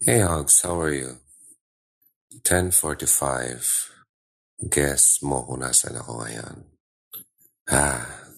[0.00, 1.20] Hey Alex, how are you?
[2.48, 3.92] 10.45.
[4.64, 6.72] Guess mo kung nasan ako ngayon.
[7.68, 8.32] Ah,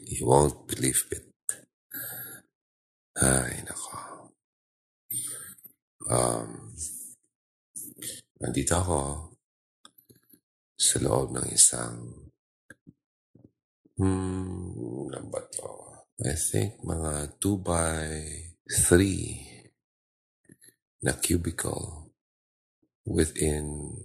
[0.00, 1.28] you won't believe it.
[3.12, 4.32] Ay, nako.
[6.08, 6.72] Um,
[8.40, 9.00] nandito ako
[10.80, 12.24] sa loob ng isang,
[14.00, 15.44] hmm, ano ba?
[16.24, 18.08] I think mga 2 by
[18.88, 19.49] 3
[21.00, 22.12] na cubicle
[23.06, 23.96] within,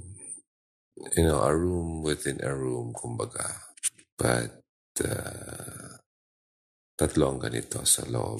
[1.15, 3.51] you know, a room within a room, kumbaga.
[4.17, 4.63] But,
[5.03, 5.99] uh,
[6.95, 8.39] tatlong ganito sa loob.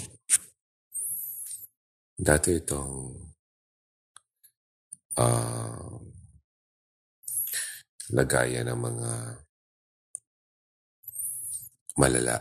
[2.16, 2.96] Dati itong
[5.20, 5.96] uh,
[8.16, 9.12] lagayan ng mga
[12.00, 12.38] malala.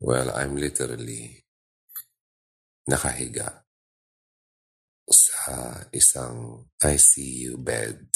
[0.00, 1.44] Well, I'm literally
[2.88, 3.61] nakahiga
[5.08, 8.06] sa isang ICU bed.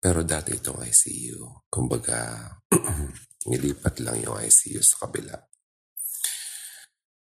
[0.00, 1.66] Pero dati itong ICU.
[1.68, 2.46] Kumbaga,
[3.50, 5.36] nilipat lang yung ICU sa kabila.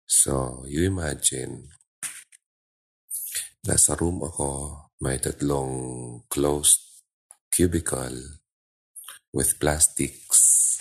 [0.05, 1.73] So, you imagine,
[3.65, 5.73] nasa room ako, may tatlong
[6.29, 6.81] closed
[7.51, 8.41] cubicle
[9.33, 10.79] with plastics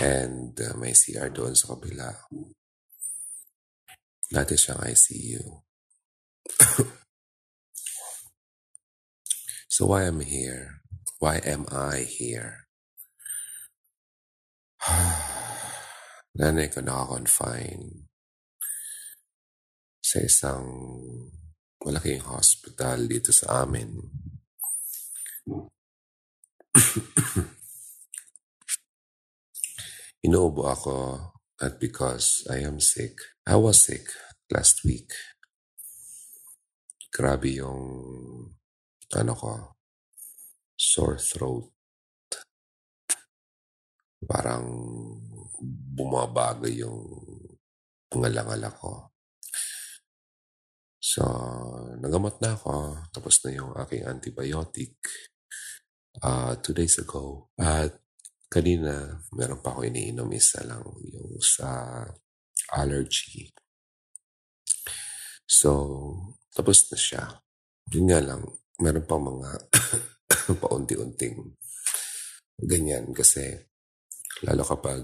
[0.00, 2.10] and uh, may CR doon sa kabila.
[4.32, 5.44] Dati siyang ICU.
[9.68, 10.80] so why am I here?
[11.20, 12.64] Why am I here?
[16.38, 18.08] Nanay ko naka-confine
[20.04, 20.68] sa isang
[21.84, 23.96] malaking hospital dito sa amin.
[30.24, 31.20] Inuubo ako
[31.60, 33.33] not because I am sick.
[33.44, 34.08] I was sick
[34.48, 35.12] last week.
[37.12, 37.84] Grabe yung
[39.12, 39.76] ano ko,
[40.72, 41.68] sore throat.
[44.24, 44.64] Parang
[45.92, 47.04] bumabago yung
[48.08, 49.12] pangalangal ako.
[50.96, 51.20] So,
[52.00, 52.96] nagamot na ako.
[53.12, 54.96] Tapos na yung aking antibiotic
[56.24, 57.52] uh, two days ago.
[57.60, 57.92] At
[58.48, 60.80] kanina, meron pa ako iniinom isa lang
[61.12, 62.00] yung sa
[62.72, 63.52] allergy.
[65.44, 65.70] So,
[66.54, 67.22] tapos na siya.
[67.92, 68.42] Yun nga lang,
[68.80, 69.50] meron pa mga
[70.62, 71.52] paunti-unting
[72.60, 73.50] ganyan kasi
[74.46, 75.02] lalo kapag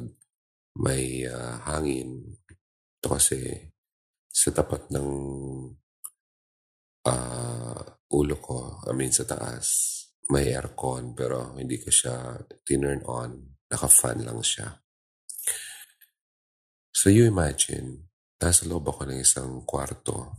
[0.78, 2.38] may uh, hangin.
[3.00, 3.41] Ito kasi
[4.31, 5.10] sa tapat ng
[7.09, 7.82] uh,
[8.15, 9.66] ulo ko, I mean sa taas,
[10.31, 13.32] may aircon pero hindi ko siya tinurn on.
[13.70, 14.66] Naka-fan lang siya.
[17.00, 20.37] So you imagine, nasa loob ako ng isang kwarto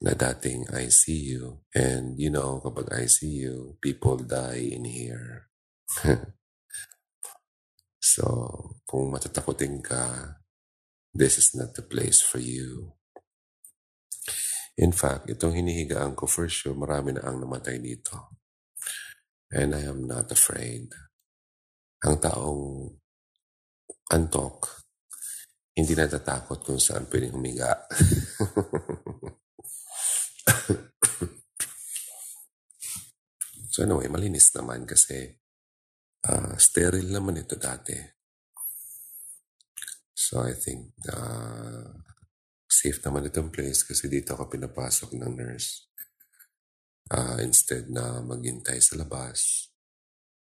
[0.00, 1.60] na dating ICU.
[1.76, 5.52] And you know, kapag ICU, people die in here.
[8.16, 8.24] so,
[8.88, 10.40] kung matatakotin ka,
[11.12, 12.96] this is not the place for you.
[14.80, 18.40] In fact, itong hinihigaan ko for sure, marami na ang namatay dito.
[19.52, 20.96] And I am not afraid.
[22.08, 22.96] Ang taong
[24.08, 24.85] antok,
[25.76, 27.68] hindi natatakot kung saan pwedeng humiga.
[33.68, 35.36] so anyway, malinis naman kasi
[36.32, 37.92] uh, sterile naman ito dati.
[40.16, 41.92] So I think uh,
[42.64, 45.92] safe naman itong place kasi dito ako pinapasok ng nurse.
[47.12, 49.68] Uh, instead na maghintay sa labas.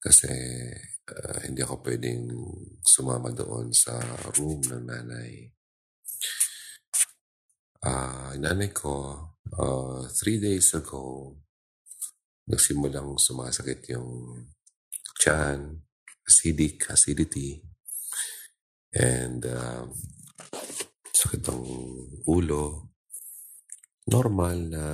[0.03, 0.29] Kasi
[1.11, 2.31] uh, hindi ako pwedeng
[2.81, 3.99] sumama doon sa
[4.39, 5.51] room ng nanay.
[7.81, 9.17] Uh, nanay ko,
[9.59, 11.35] uh, three days ago,
[12.47, 14.47] nagsimulang sumasakit yung
[15.19, 15.81] tiyan,
[16.27, 17.63] acidic, acidity,
[18.95, 19.87] and uh,
[21.15, 21.63] sakit ng
[22.27, 22.91] ulo.
[24.11, 24.85] Normal na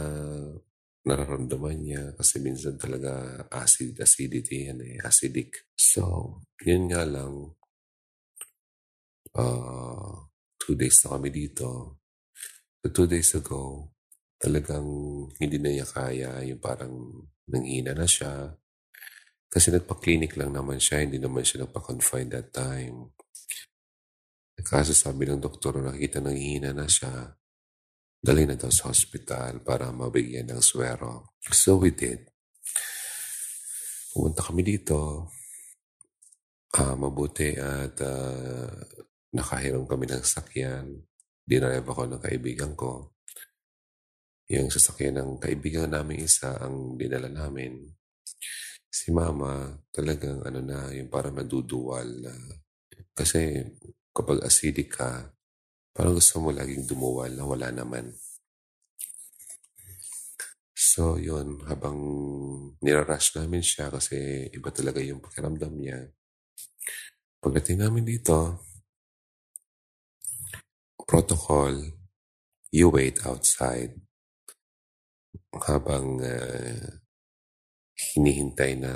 [1.07, 5.71] nararamdaman niya kasi minsan talaga acid, acidity yan eh, acidic.
[5.79, 7.55] So, yun nga lang,
[9.39, 10.27] uh,
[10.59, 12.03] two days na kami dito.
[12.83, 13.95] So, two days ago,
[14.35, 14.87] talagang
[15.39, 16.93] hindi na niya kaya, yung parang
[17.47, 18.59] nanghina na siya.
[19.47, 23.15] Kasi nagpa-clinic lang naman siya, hindi naman siya nagpa-confine that time.
[24.59, 27.39] Kaso sabi ng doktor, nakikita nang hina na siya,
[28.27, 31.39] dali na daw sa hospital para mabigyan ng swero.
[31.47, 32.27] So we did.
[34.11, 35.31] Pumunta kami dito.
[36.75, 38.67] Uh, mabuti at uh,
[39.31, 41.07] nakahiram kami ng sakyan.
[41.47, 43.15] Dinrive ako ng kaibigan ko.
[44.51, 47.79] Yung sasakyan ng kaibigan namin isa ang dinala namin.
[48.91, 52.35] Si mama talagang ano na, yung parang naduduwal na.
[53.15, 53.63] Kasi
[54.11, 55.36] kapag acidic ka,
[55.97, 58.13] parang gusto mo laging dumuwal na wala naman.
[60.77, 61.97] So, yun, habang
[62.85, 66.13] nirarush namin siya kasi iba talaga yung pakiramdam niya.
[67.41, 68.61] Pagdating namin dito,
[71.09, 71.81] protocol,
[72.69, 73.97] you wait outside
[75.65, 77.01] habang uh,
[77.97, 78.93] hinihintay na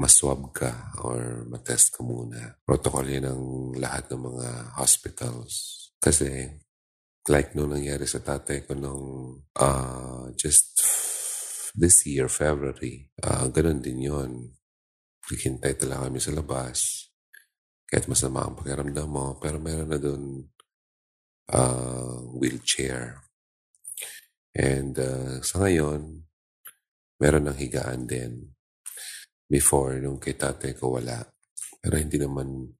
[0.00, 2.56] maswab ka or matest ka muna.
[2.64, 3.44] Protocol yan ng
[3.76, 4.48] lahat ng mga
[4.80, 5.76] hospitals.
[6.00, 6.48] Kasi,
[7.28, 9.04] like nung nangyari sa tatay ko nung
[9.60, 10.80] uh, just
[11.76, 14.32] this year, February, uh, ganun din yon
[15.30, 17.06] Hintay talaga kami sa labas.
[17.86, 20.42] Kahit masama ang pakiramdam mo, pero meron na doon
[21.54, 23.30] uh, wheelchair
[24.54, 26.26] And uh, sa ngayon,
[27.22, 28.50] meron ng higaan din.
[29.50, 31.18] Before, nung kay tatay ko wala.
[31.82, 32.70] Pero hindi naman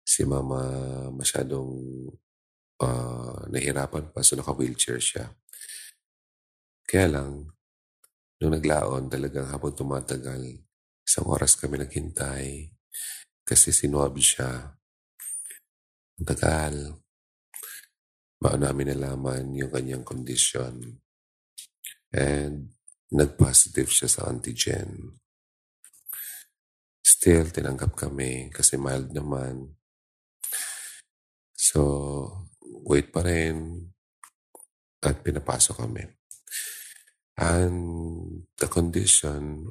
[0.00, 0.64] si mama
[1.12, 1.76] masyadong
[2.80, 4.24] uh, nahirapan pa.
[4.24, 5.28] So naka-wheelchair siya.
[6.88, 7.52] Kaya lang,
[8.40, 10.40] nung naglaon, talagang habang tumatagal,
[11.04, 12.72] isang oras kami naghintay
[13.44, 14.72] kasi sinuab siya.
[16.16, 16.76] Ang tagal.
[18.40, 21.02] Baon namin nalaman yung kanyang kondisyon.
[22.16, 22.72] And
[23.12, 25.20] nag-positive siya sa antigen.
[27.16, 29.72] Still, tinanggap kami kasi mild naman.
[31.56, 31.80] So,
[32.84, 33.88] wait pa rin
[35.00, 36.04] at pinapasok kami.
[37.40, 37.76] And
[38.60, 39.64] the condition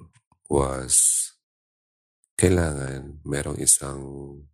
[0.49, 1.21] was
[2.33, 4.01] kailangan merong isang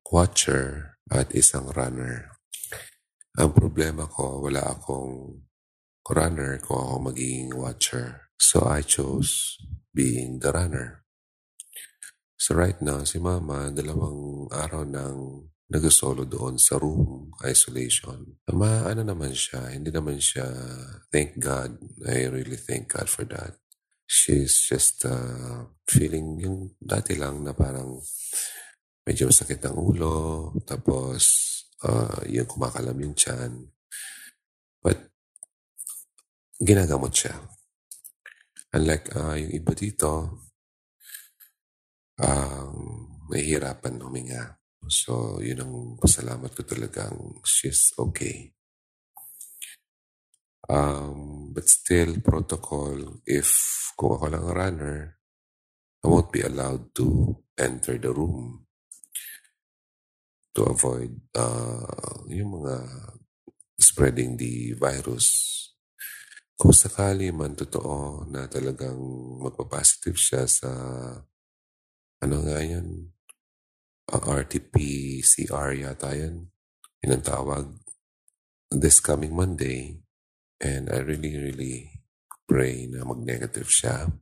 [0.03, 2.27] watcher at isang runner.
[3.39, 5.47] Ang problema ko, wala akong
[6.11, 8.27] runner ko ako magiging watcher.
[8.35, 9.55] So I chose
[9.95, 11.00] being the runner.
[12.41, 18.41] So right now, si mama, dalawang araw nang nag-solo doon sa room isolation.
[18.49, 20.49] Ma, ano naman siya, hindi naman siya,
[21.13, 23.61] thank God, I really thank God for that.
[24.09, 28.01] She's just uh, feeling yung dati lang na parang
[29.05, 31.21] medyo masakit ang ulo, tapos
[31.85, 33.69] uh, yung kumakalam yung chan.
[34.81, 34.97] But
[36.57, 37.37] ginagamot siya.
[38.73, 40.09] Unlike uh, yung iba dito,
[42.21, 42.73] um,
[43.29, 44.61] nahihirapan huminga.
[44.89, 48.53] So, yun ang pasalamat ko talagang she's okay.
[50.69, 53.51] Um, but still, protocol, if
[53.97, 54.97] kung ako lang runner,
[56.01, 58.65] I won't be allowed to enter the room
[60.57, 62.75] to avoid uh, yung mga
[63.77, 65.57] spreading the virus
[66.57, 68.99] kung sakali man totoo na talagang
[69.41, 70.69] magpa-positive siya sa
[72.21, 76.45] ano nga uh, RT-PCR yata yan,
[77.01, 77.65] yun ang tawag,
[78.69, 79.97] this coming Monday.
[80.61, 82.05] And I really, really
[82.45, 84.13] pray na mag-negative siya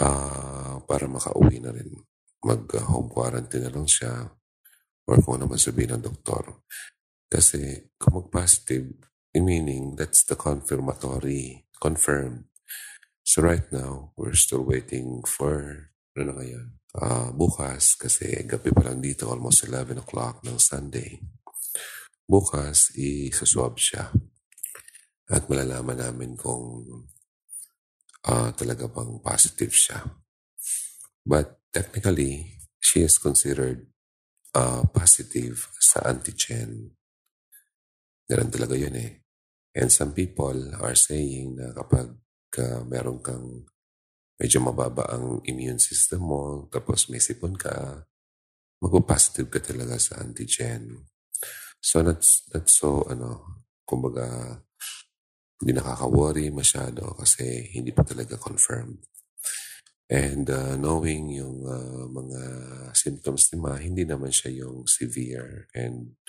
[0.00, 1.92] uh, para makauwi na rin.
[2.40, 4.32] Mag-home quarantine na lang siya
[5.06, 6.64] or kung naman sabihin ng doktor.
[7.28, 8.96] Kasi kung mag-positive,
[9.36, 12.48] meaning that's the confirmatory, confirmed.
[13.26, 18.88] So right now, we're still waiting for, ano na ngayon, uh, bukas, kasi gabi pa
[18.88, 21.20] lang dito, almost 11 o'clock ng Sunday.
[22.26, 24.10] Bukas, isaswab siya.
[25.30, 26.82] At malalaman namin kung
[28.26, 30.02] uh, talaga bang positive siya.
[31.26, 33.86] But technically, she is considered
[34.54, 36.94] uh, positive sa antigen.
[38.26, 39.22] Ganun talaga yun eh.
[39.76, 42.16] And some people are saying na kapag
[42.58, 43.68] uh, meron kang
[44.36, 48.04] medyo mababa ang immune system mo, tapos may sipon ka,
[48.80, 51.08] magpo-positive ka talaga sa antigen.
[51.80, 54.60] So that's, that's so, ano, kumbaga,
[55.56, 59.00] hindi nakaka-worry masyado kasi hindi pa talaga confirmed.
[60.06, 62.40] And uh, knowing yung uh, mga
[62.94, 65.66] symptoms ni Ma, hindi naman siya yung severe.
[65.74, 66.20] And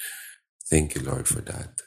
[0.65, 1.77] thank you Lord for that.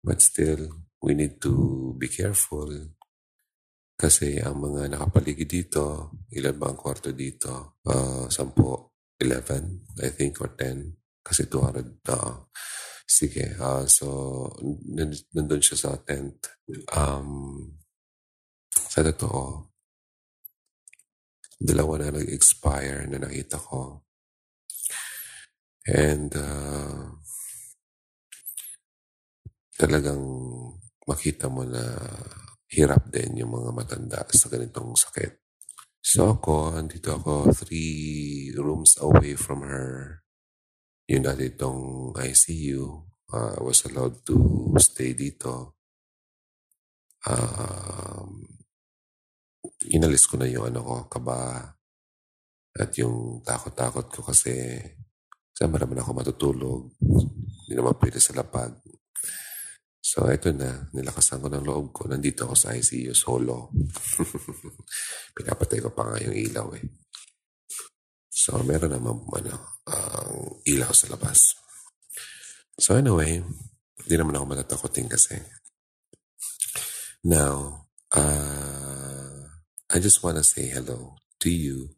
[0.00, 2.94] But still, we need to be careful
[4.02, 7.78] kasi ang mga nakapaligid dito, ilan ba ang kwarto dito?
[7.86, 11.22] Uh, sampo, 11, I think, or 10.
[11.22, 12.50] Kasi 200, uh,
[13.06, 13.54] sige.
[13.54, 14.06] Uh, so,
[15.38, 16.50] nandun siya sa tent.
[16.90, 17.78] Um,
[18.74, 19.70] sa totoo,
[21.62, 24.02] dalawa na nag-expire na nakita ko.
[25.86, 27.22] And uh,
[29.78, 30.26] talagang
[31.06, 31.86] makita mo na
[32.72, 35.38] hirap din yung mga matanda sa ganitong sakit.
[36.02, 40.24] So ako, andito ako three rooms away from her.
[41.06, 42.82] Yun dati itong ICU.
[43.32, 44.36] Uh, I was allowed to
[44.82, 45.78] stay dito.
[47.22, 48.42] Um,
[49.94, 51.70] inalis ko na yung ano ko, kaba
[52.72, 54.80] at yung takot-takot ko kasi
[55.54, 56.82] saan naman ako matutulog.
[56.98, 58.74] Hindi naman pwede sa lapag.
[60.12, 60.92] So, ito na.
[60.92, 62.04] Nilakasan ko ng loob ko.
[62.04, 63.72] Nandito ako sa ICU solo.
[65.40, 66.84] Pinapatay ko pa nga yung ilaw eh.
[68.28, 71.56] So, meron naman ano, ang uh, ilaw sa labas.
[72.76, 73.40] So, anyway,
[74.04, 75.40] hindi naman ako matatakotin kasi.
[77.24, 79.48] Now, uh,
[79.88, 81.96] I just want to say hello to you,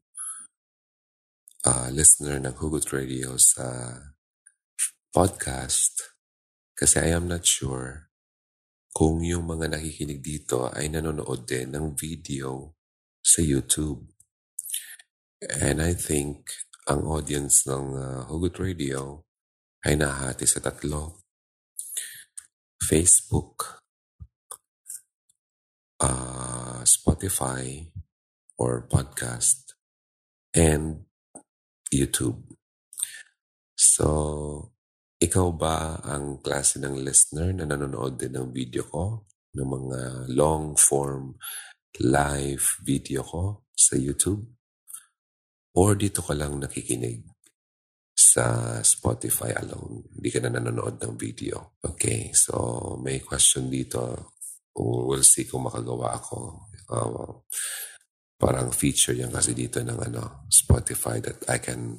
[1.67, 3.99] uh, listener ng Hugot Radio sa
[5.11, 6.14] podcast
[6.75, 8.11] kasi I am not sure
[8.95, 12.79] kung yung mga nakikinig dito ay nanonood din ng video
[13.19, 14.07] sa YouTube.
[15.43, 16.51] And I think
[16.87, 19.27] ang audience ng uh, Hugot Radio
[19.83, 21.27] ay nahati sa tatlo.
[22.85, 23.83] Facebook,
[25.99, 27.89] uh, Spotify,
[28.61, 29.75] or podcast,
[30.53, 31.09] and
[31.89, 32.45] YouTube.
[33.75, 34.74] So,
[35.25, 39.25] ikaw ba ang klase ng listener na nanonood din ng video ko?
[39.57, 40.01] Ng mga
[40.37, 41.41] long form
[42.05, 44.45] live video ko sa YouTube?
[45.81, 47.25] Or dito ka lang nakikinig
[48.13, 50.13] sa Spotify alone?
[50.13, 51.81] Hindi ka na nanonood ng video.
[51.81, 52.53] Okay, so
[53.01, 54.35] may question dito.
[54.77, 56.69] We'll see kung makagawa ako.
[56.85, 57.33] Uh,
[58.37, 61.97] parang feature yan kasi dito ng ano, Spotify that I can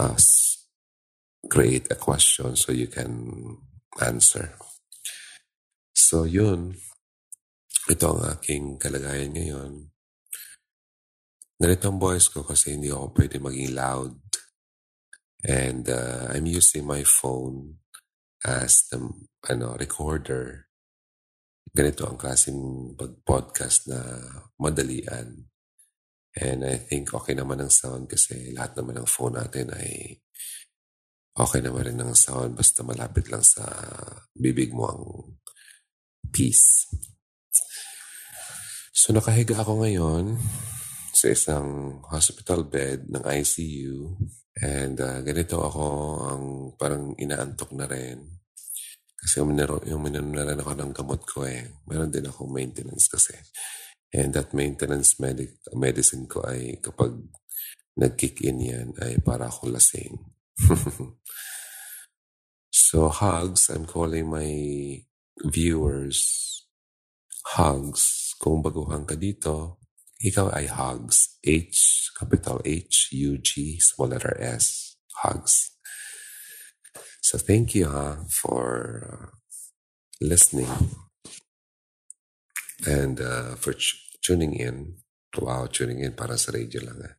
[0.00, 0.61] ask
[1.50, 3.56] create a question so you can
[3.98, 4.54] answer.
[5.94, 6.78] So yun,
[7.90, 9.72] ito ang aking kalagayan ngayon.
[11.58, 14.18] Ganito ang voice ko kasi hindi ako pwede maging loud.
[15.42, 17.82] And uh, I'm using my phone
[18.46, 18.98] as the
[19.50, 20.70] ano, recorder.
[21.70, 22.94] Ganito ang klaseng
[23.26, 23.98] podcast na
[24.58, 25.50] madalian.
[26.38, 30.18] And I think okay naman ang sound kasi lahat naman ng phone natin ay
[31.32, 33.64] Okay naman rin ang sound basta malapit lang sa
[34.36, 35.04] bibig mo ang
[36.28, 36.92] peace.
[38.92, 40.36] So nakahiga ako ngayon
[41.16, 44.12] sa isang hospital bed ng ICU
[44.60, 45.84] and uh, ganito ako
[46.28, 46.44] ang
[46.76, 48.20] parang inaantok na rin.
[49.16, 51.64] Kasi uminaro, uminom na rin ako ng gamot ko eh.
[51.88, 53.32] Meron din ako maintenance kasi.
[54.12, 57.16] And that maintenance medic, medicine ko ay kapag
[57.96, 60.31] nag-kick in yan ay para ako lasing.
[62.70, 65.02] so hugs, I'm calling my
[65.44, 66.66] viewers
[67.56, 68.34] hugs.
[68.42, 69.78] Kung baguhan ka dito,
[70.22, 71.38] ikaw ay hugs.
[71.42, 74.96] H, capital H, U, G, small letter S.
[75.22, 75.70] Hugs.
[77.22, 78.66] So thank you ha, for
[79.06, 79.26] uh,
[80.20, 80.90] listening
[82.86, 84.98] and uh, for ch- tuning in.
[85.38, 87.00] Wow, tuning in para sa radio lang.
[87.06, 87.14] Eh.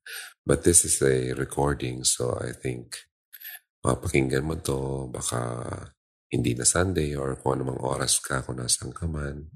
[0.46, 3.00] But this is a recording, so I think
[3.84, 5.40] mapakinggan mo to, baka
[6.32, 9.52] hindi na Sunday or kung anumang oras ka, kung nasan ka man,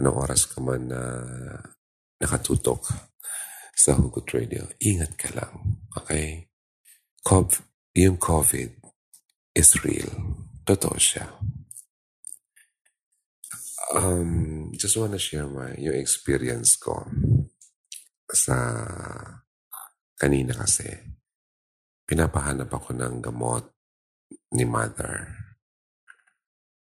[0.00, 1.02] anong oras ka man na
[2.22, 2.88] nakatutok
[3.74, 5.82] sa Hugot Radio, ingat ka lang.
[5.98, 6.48] Okay?
[7.26, 7.62] COVID,
[7.98, 8.70] yung COVID
[9.58, 10.14] is real.
[10.64, 11.26] Totoo siya.
[13.92, 17.04] Um, just wanna share my, yung experience ko
[18.32, 18.56] sa
[20.16, 20.88] kanina kasi
[22.04, 23.64] pinapahanap ako ng gamot
[24.52, 25.32] ni mother.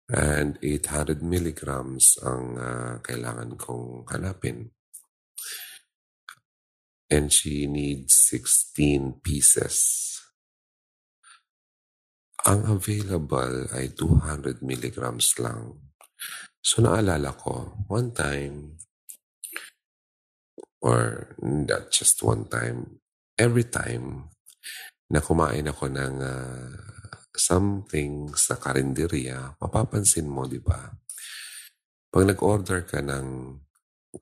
[0.06, 4.70] And 800 milligrams ang uh, kailangan kong hanapin.
[7.10, 10.02] And she needs 16 pieces.
[12.46, 15.90] Ang available ay 200 milligrams lang.
[16.62, 18.78] So naalala ko, one time,
[20.82, 23.02] or not just one time,
[23.38, 24.30] every time
[25.10, 26.70] na kumain ako ng uh,
[27.36, 30.88] something sa karinderya, mapapansin mo, di ba?
[32.10, 33.60] Pag nag-order ka ng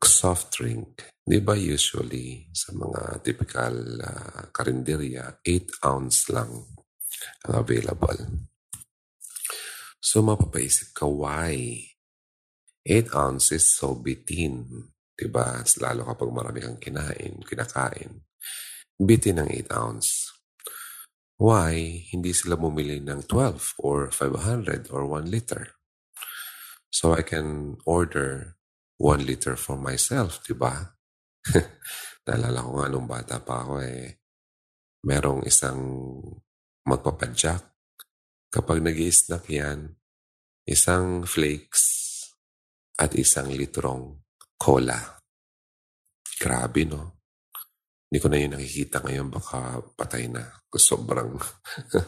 [0.03, 6.51] soft drink, di ba usually sa mga typical uh, karinderya, 8 ounce lang
[7.47, 8.51] ang available.
[10.03, 11.81] So mapapaisip ka, why?
[12.85, 14.69] 8 ounces so bitin.
[15.15, 15.63] Diba?
[15.81, 18.21] Lalo kapag marami kang kinain, kinakain.
[18.99, 20.34] Bitin ng 8 ounce.
[21.39, 25.75] Why hindi sila bumili ng 12 or 500 or 1 liter?
[26.95, 28.55] So I can order
[29.03, 30.95] 1 liter for myself, di ba?
[32.27, 34.23] Naalala ko nga nung bata pa ako eh,
[35.05, 35.81] merong isang
[36.87, 37.63] magpapadyak.
[38.49, 39.99] Kapag nag snack yan,
[40.65, 41.83] isang flakes
[42.97, 44.23] at isang litrong
[44.55, 45.19] cola.
[46.39, 47.14] Grabe, no?
[48.15, 49.27] Hindi ko na yun nakikita ngayon.
[49.27, 50.47] Baka patay na.
[50.71, 51.35] Sobrang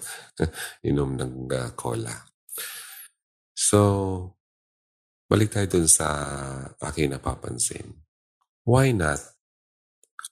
[0.87, 2.15] inom ng uh, cola.
[3.51, 3.81] So,
[5.27, 6.07] balik tayo dun sa
[6.79, 8.07] aking napapansin.
[8.63, 9.19] Why not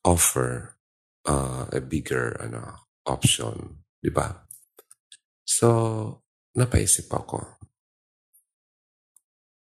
[0.07, 0.79] offer
[1.27, 3.83] uh, a bigger ano, option?
[3.99, 4.31] Di ba?
[5.43, 5.67] So,
[6.55, 7.59] napaisip ako.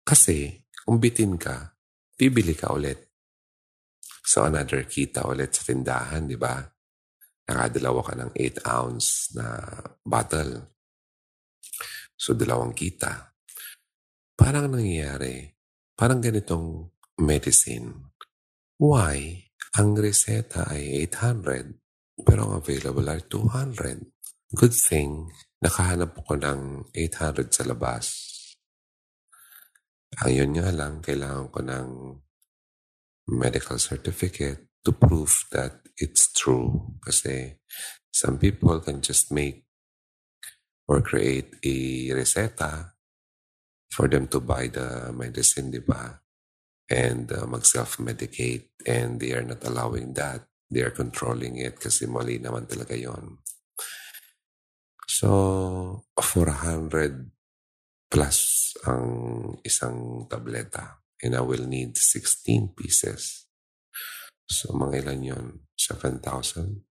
[0.04, 1.72] Kasi, kung bitin ka,
[2.20, 3.05] bibili ka ulit.
[4.26, 6.58] So another kita ulit sa tindahan, di ba?
[7.46, 9.62] Nakadalawa ka ng 8 ounce na
[10.02, 10.74] bottle.
[12.18, 13.38] So dalawang kita.
[14.34, 15.46] Parang nangyayari,
[15.94, 16.90] parang ganitong
[17.22, 18.10] medicine.
[18.82, 19.46] Why?
[19.78, 24.10] Ang reseta ay 800, pero ang available ay 200.
[24.58, 25.30] Good thing,
[25.62, 28.04] nakahanap ko ng 800 sa labas.
[30.18, 31.88] Ang yun nga lang, kailangan ko ng
[33.28, 36.94] medical certificate to prove that it's true.
[37.02, 37.58] Kasi
[38.14, 39.66] some people can just make
[40.86, 41.76] or create a
[42.14, 42.94] reseta
[43.90, 46.22] for them to buy the medicine, di ba?
[46.86, 48.70] And uh, mag-self-medicate.
[48.86, 50.46] And they are not allowing that.
[50.70, 53.42] They are controlling it kasi mali naman talaga yon.
[55.06, 57.30] So, 400
[58.10, 63.46] plus ang isang tableta and I will need 16 pieces.
[64.46, 65.46] So, mga ilan yun?
[65.74, 66.86] 7,000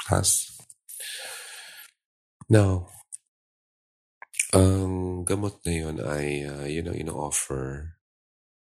[0.00, 0.56] plus.
[2.46, 2.88] Now,
[4.54, 7.98] ang gamot na yun ay uh, yun ang ino-offer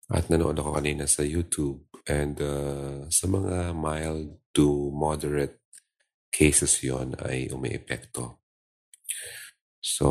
[0.09, 5.62] at nanood ako kanina sa YouTube and uh, sa mga mild to moderate
[6.34, 8.41] cases yon ay umiepekto.
[9.77, 10.08] So,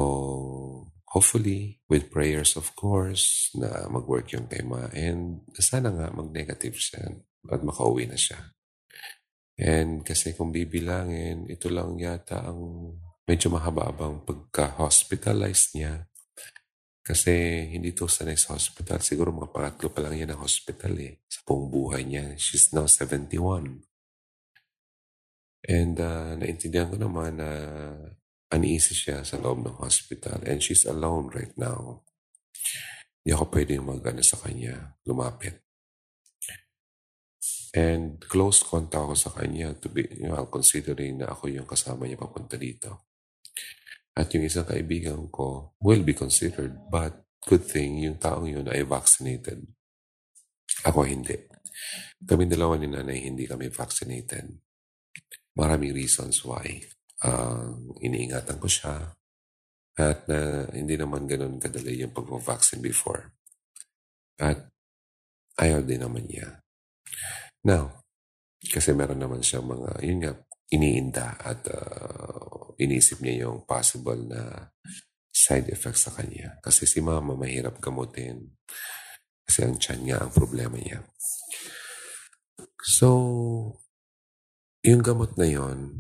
[1.13, 7.17] hopefully, with prayers of course, na mag-work yung tema and sana nga mag-negative siya
[7.49, 8.53] at makauwi na siya.
[9.59, 12.95] And kasi kung bibilangin, ito lang yata ang
[13.27, 16.07] medyo mahaba-abang pagka-hospitalize niya.
[17.03, 17.33] Kasi
[17.73, 19.01] hindi to sanay sa hospital.
[19.01, 21.25] Siguro mga pangatlo pa lang yan ang hospital eh.
[21.27, 22.37] Sa buong buhay niya.
[22.37, 23.83] She's now 71.
[25.67, 27.51] And uh, naintindihan ko naman na
[28.49, 32.05] uneasy siya sa loob ng hospital and she's alone right now.
[33.21, 35.61] Hindi ako pwedeng mag sa kanya, lumapit.
[37.77, 42.09] And close contact ako sa kanya to be, you know, considering na ako yung kasama
[42.09, 43.13] niya papunta dito.
[44.17, 48.83] At yung isang kaibigan ko will be considered, but good thing yung taong yun ay
[48.89, 49.61] vaccinated.
[50.89, 51.37] Ako hindi.
[52.25, 54.49] Kami dalawa ni nanay hindi kami vaccinated.
[55.53, 56.83] Maraming reasons why
[57.25, 59.15] uh, iniingatan ko siya
[59.99, 63.35] at na uh, hindi naman ganun kadali yung pag-vaccine before.
[64.39, 64.71] At
[65.59, 66.63] ayaw din naman niya.
[67.67, 68.07] Now,
[68.71, 70.33] kasi meron naman siya mga, yun nga,
[70.71, 74.71] iniinda at uh, inisip niya yung possible na
[75.35, 76.63] side effects sa kanya.
[76.63, 78.55] Kasi si mama mahirap gamutin.
[79.43, 81.03] Kasi ang tiyan niya ang problema niya.
[82.85, 83.09] So,
[84.87, 85.99] yung gamot na yon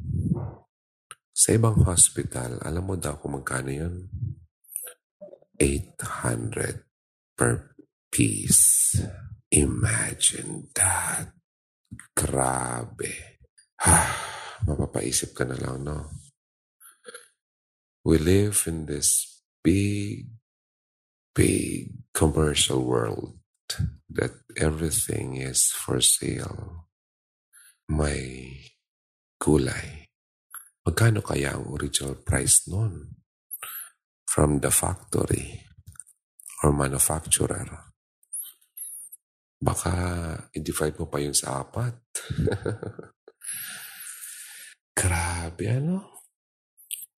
[1.48, 4.04] sa ibang hospital, alam mo daw kung magkano yun?
[5.56, 6.84] 800
[7.32, 7.72] per
[8.12, 9.00] piece.
[9.48, 11.32] Imagine that.
[12.12, 13.40] Grabe.
[14.68, 16.12] Mapapaisip ka na lang, no?
[18.04, 20.28] We live in this big,
[21.32, 23.40] big commercial world
[24.12, 26.92] that everything is for sale.
[27.88, 28.68] May
[29.40, 30.07] gulay,
[30.88, 33.20] Magkano kaya ang original price noon?
[34.24, 35.60] From the factory
[36.64, 37.92] or manufacturer.
[39.60, 39.92] Baka
[40.56, 41.92] i-divide mo pa yun sa apat.
[44.96, 46.24] Grabe, ano?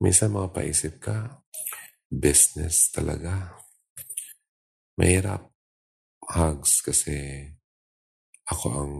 [0.02, 1.46] Minsan paisip ka,
[2.11, 3.54] business talaga.
[4.98, 5.46] Mahirap.
[6.26, 7.46] Hugs kasi
[8.50, 8.94] ako ang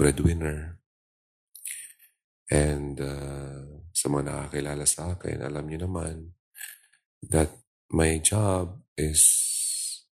[0.00, 0.81] breadwinner.
[2.52, 6.36] And uh, sa mga nakakilala sa akin, alam niyo naman
[7.24, 7.48] that
[7.88, 9.24] my job is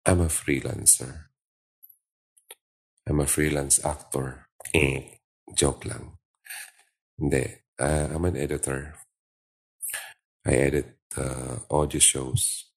[0.08, 1.36] I'm a freelancer.
[3.04, 4.48] I'm a freelance actor.
[4.72, 5.20] Eh,
[5.52, 6.16] joke lang.
[7.20, 7.60] Hindi.
[7.76, 8.96] Uh, I'm an editor.
[10.48, 12.72] I edit uh, audio shows.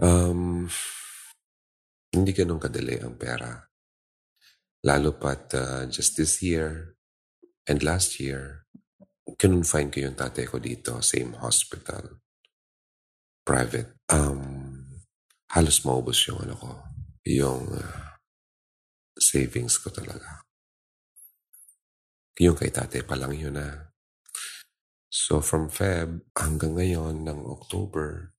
[0.00, 0.72] Um,
[2.16, 3.60] hindi ganun kadali ang pera.
[4.88, 6.96] Lalo pat uh, just this year
[7.68, 8.64] and last year,
[9.36, 12.20] kinonfine ko yung tatay ko dito, same hospital.
[13.44, 13.96] Private.
[14.12, 14.86] Um,
[15.50, 16.70] halos maubos yung ano ko,
[17.26, 18.16] yung uh,
[19.18, 20.44] savings ko talaga.
[22.40, 23.68] Yung kay tatay pa lang yun na.
[23.68, 23.76] Ah.
[25.10, 28.30] So from Feb hanggang ngayon ng October,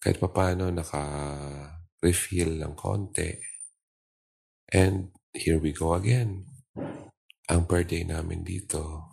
[0.00, 3.36] kahit pa paano naka-refill ng konti.
[4.72, 6.48] And here we go again.
[7.50, 9.10] Ang per day namin dito,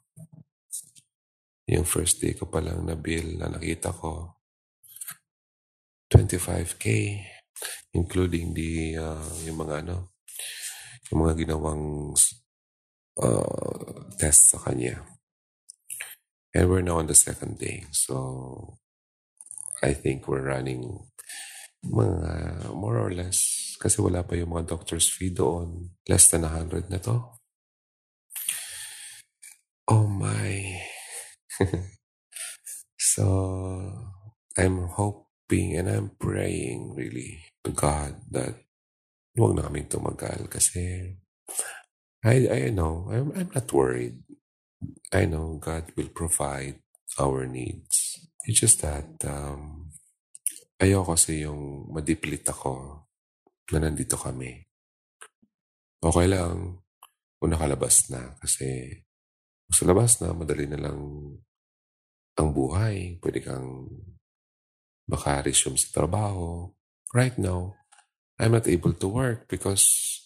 [1.65, 4.37] yung first day ko pa lang na bill na nakita ko,
[6.13, 6.85] 25k,
[7.97, 10.13] including the, uh, yung mga ano,
[11.09, 12.13] yung mga ginawang
[13.17, 15.01] uh, test sa kanya.
[16.53, 17.89] And we're now on the second day.
[17.89, 18.77] So,
[19.81, 21.09] I think we're running
[21.85, 25.93] mga more or less kasi wala pa yung mga doctor's fee doon.
[26.09, 27.36] Less than 100 na to.
[29.87, 30.83] Oh my.
[32.99, 33.23] so,
[34.59, 38.67] I'm hoping and I'm praying really to God that
[39.39, 41.15] huwag na kaming tumagal kasi
[42.19, 44.19] I, I know, I'm, I'm not worried.
[45.15, 46.83] I know God will provide
[47.15, 48.19] our needs.
[48.43, 49.95] It's just that um,
[50.83, 53.07] ayoko kasi yung madiplit ako
[53.71, 54.67] na nandito kami.
[56.03, 56.83] Okay lang
[57.39, 58.99] kung nakalabas na kasi
[59.71, 60.99] sa labas na, madali na lang
[62.37, 63.19] ang buhay.
[63.19, 63.89] Pwede kang
[65.07, 66.71] maka-resume sa trabaho.
[67.15, 67.75] Right now,
[68.37, 69.83] I'm not able to work because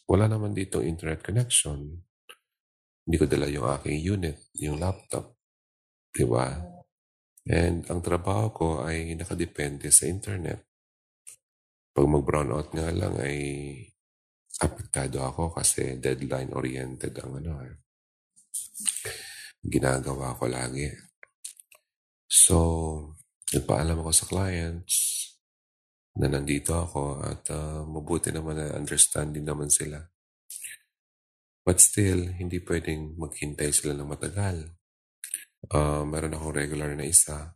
[0.09, 2.03] wala naman dito internet connection.
[3.07, 5.37] Hindi ko dala yung aking unit, yung laptop.
[6.11, 6.59] Diba?
[7.47, 10.67] And ang trabaho ko ay nakadepende sa internet.
[11.95, 13.37] Pag mag-brownout nga lang ay
[14.61, 17.75] apektado ako kasi deadline-oriented ang ano eh.
[19.61, 20.89] Ginagawa ko lagi.
[22.25, 22.57] So,
[23.53, 24.95] nagpaalam ako sa clients
[26.17, 30.01] na nandito ako at uh, mabuti naman na understanding naman sila.
[31.61, 34.81] But still, hindi pwedeng maghintay sila ng matagal
[35.69, 37.53] uh, meron akong regular na isa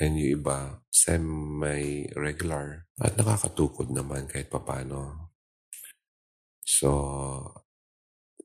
[0.00, 5.32] and yung iba semi-regular at nakakatukod naman kahit papano.
[6.64, 6.88] So,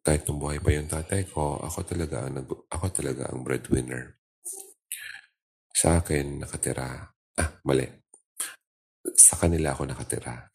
[0.02, 4.18] kahit nung buhay pa yung tatay ko, ako talaga ang, ako talaga ang breadwinner.
[5.78, 7.14] Sa akin, nakatira.
[7.38, 7.86] Ah, mali.
[9.14, 10.50] Sa kanila ako nakatira.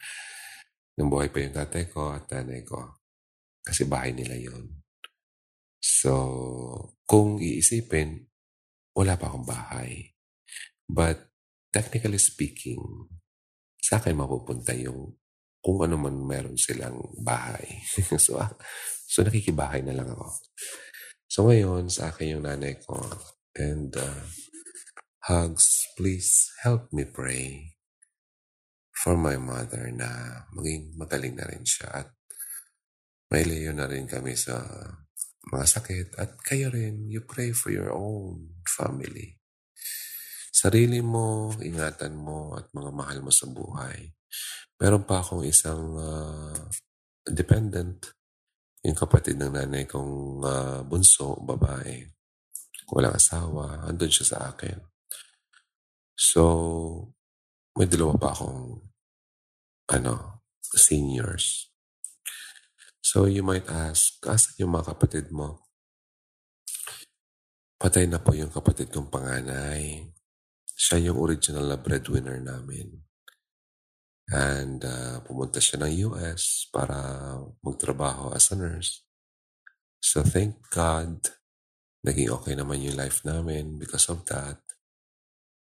[0.96, 3.02] nung buhay pa yung tatay ko at nanay ko.
[3.64, 4.84] Kasi bahay nila yon
[5.80, 6.12] So,
[7.04, 8.28] kung iisipin,
[8.96, 10.12] wala pa akong bahay.
[10.84, 11.32] But
[11.72, 12.80] technically speaking,
[13.80, 15.16] sa akin mapupunta yung
[15.64, 17.80] kung ano man meron silang bahay.
[18.20, 18.52] so, ah,
[19.08, 20.28] so nakikibahay na lang ako.
[21.24, 23.00] So ngayon, sa akin yung nanay ko.
[23.56, 24.28] And uh,
[25.24, 27.72] hugs, please help me pray
[28.92, 32.08] for my mother na maging magaling na rin siya at
[33.32, 34.62] may na rin kami sa
[35.50, 39.36] mga sakit, at kayo rin, you pray for your own family.
[40.54, 44.14] Sarili mo, ingatan mo, at mga mahal mo sa buhay.
[44.80, 46.54] Meron pa akong isang uh,
[47.26, 48.10] dependent,
[48.84, 52.04] yung kapatid ng nanay kong uh, bunso, babae.
[52.92, 54.76] Walang asawa, andun siya sa akin.
[56.14, 56.42] So,
[57.74, 58.86] may dalawa pa akong
[59.90, 61.70] ano, seniors.
[63.04, 65.68] So you might ask, asan yung mga kapatid mo?
[67.76, 70.08] Patay na po yung kapatid kong panganay.
[70.72, 73.03] Siya yung original na breadwinner namin.
[74.32, 76.96] And uh, pumunta siya ng US para
[77.60, 79.04] magtrabaho as a nurse.
[80.00, 81.28] So thank God,
[82.04, 84.60] naging okay naman yung life namin because of that.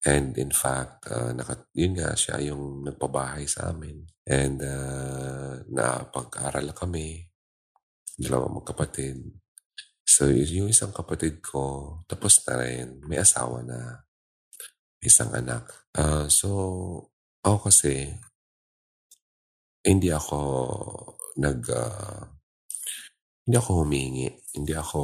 [0.02, 4.02] And in fact, uh, naka, yun nga, siya yung nagpabahay sa amin.
[4.26, 7.30] And uh, napag-aral kami,
[8.18, 9.22] dalawa magkapatid.
[10.02, 14.02] So, yung isang kapatid ko, tapos na rin, may asawa na,
[14.98, 15.70] may isang anak.
[15.94, 16.50] Uh, so,
[17.46, 18.18] ako kasi,
[19.82, 20.40] hindi ako
[21.38, 22.22] nag, uh,
[23.46, 24.30] hindi ako humingi.
[24.54, 25.02] Hindi ako,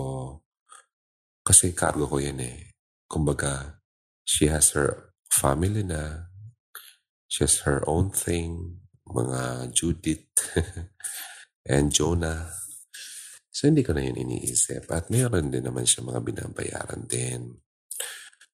[1.42, 2.76] kasi cargo ko yan eh.
[3.08, 3.82] Kumbaga,
[4.28, 6.30] she has her family na,
[7.26, 10.28] she has her own thing, mga Judith
[11.72, 12.52] and Jonah.
[13.48, 14.86] So, hindi ko na yun iniisip.
[14.94, 17.58] At mayroon din naman siya mga binabayaran din.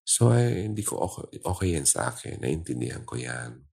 [0.06, 2.40] So, ay, hindi ko okay, okay yan sa akin.
[2.40, 3.73] Naintindihan ko yan.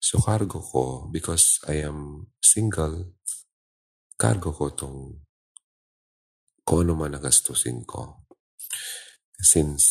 [0.00, 3.20] So, cargo ko, because I am single,
[4.16, 5.20] cargo ko tong
[6.64, 8.24] kung ano man nagastusin ko.
[9.36, 9.84] Since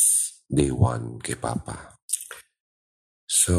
[0.50, 2.02] day one kay Papa.
[3.30, 3.54] So,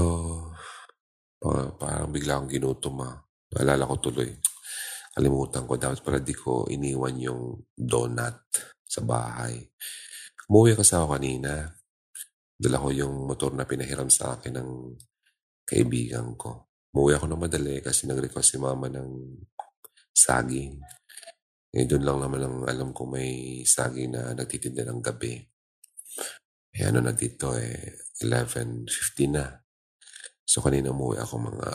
[1.39, 3.15] pa- parang bigla akong ginutom ah.
[3.55, 4.31] Naalala ko tuloy.
[5.15, 5.79] Kalimutan ko.
[5.79, 7.43] Dapat pala di ko iniwan yung
[7.75, 8.51] donut
[8.83, 9.59] sa bahay.
[10.51, 11.67] Umuwi kasi ako kanina.
[12.59, 14.71] Dala ko yung motor na pinahiram sa akin ng
[15.71, 16.67] kaibigan ko.
[16.91, 19.39] Umuwi ako ng madali kasi nag-request si mama ng
[20.11, 20.83] saging.
[21.71, 25.39] Eh, doon lang naman ang alam ko may saging na nagtitinda ng gabi.
[26.75, 28.91] Eh, ano na dito eh, 11.50
[29.31, 29.47] na.
[30.43, 31.71] So, kanina umuwi ako mga,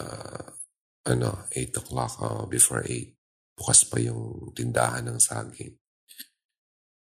[1.16, 3.16] ano, 8 o'clock uh, before 8.
[3.56, 5.80] Bukas pa yung tindahan ng saging.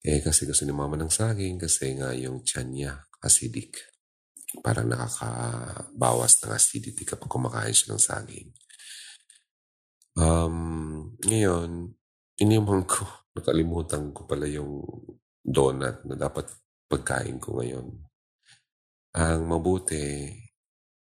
[0.07, 3.98] Eh, kasi gusto ni mama ng saging kasi nga yung tiyan niya acidic.
[4.65, 8.49] Parang nakakabawas ng acidity kapag kumakain siya ng saging.
[10.19, 10.57] Um,
[11.23, 11.95] ngayon,
[12.41, 13.05] inimang ko,
[13.37, 14.83] nakalimutan ko pala yung
[15.45, 16.49] donut na dapat
[16.89, 17.87] pagkain ko ngayon.
[19.19, 20.33] Ang mabuti,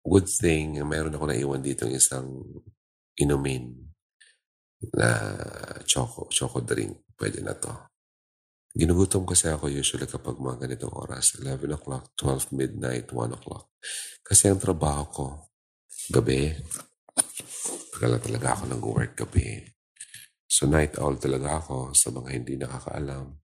[0.02, 2.28] good thing, meron ako naiwan dito ng isang
[3.18, 3.72] inumin
[4.94, 5.10] na
[5.88, 7.06] choco, choco drink.
[7.16, 7.72] Pwede na to.
[8.76, 11.40] Ginugutom kasi ako usually kapag mga ganitong oras.
[11.40, 13.72] 11 o'clock, 12 midnight, 1 o'clock.
[14.20, 15.26] Kasi ang trabaho ko,
[16.12, 16.52] gabi.
[17.96, 19.64] Kala talaga ako nag-work gabi.
[20.44, 23.40] So night owl talaga ako sa mga hindi nakakaalam.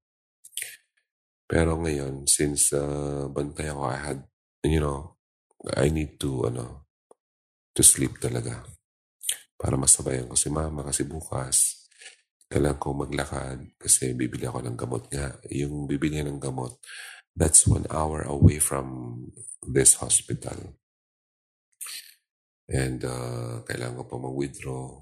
[1.47, 4.19] Pero ngayon, since uh, bantay ako, I had,
[4.67, 5.15] you know,
[5.79, 6.91] I need to, ano,
[7.71, 8.67] to sleep talaga.
[9.55, 11.80] Para masabayan ko si mama kasi bukas,
[12.51, 15.39] kailangan ko maglakad kasi bibili ako ng gamot nga.
[15.47, 16.75] Yung bibili ng gamot,
[17.31, 19.15] that's one hour away from
[19.63, 20.75] this hospital.
[22.67, 24.99] And uh, kailangan ko pa mag-withdraw.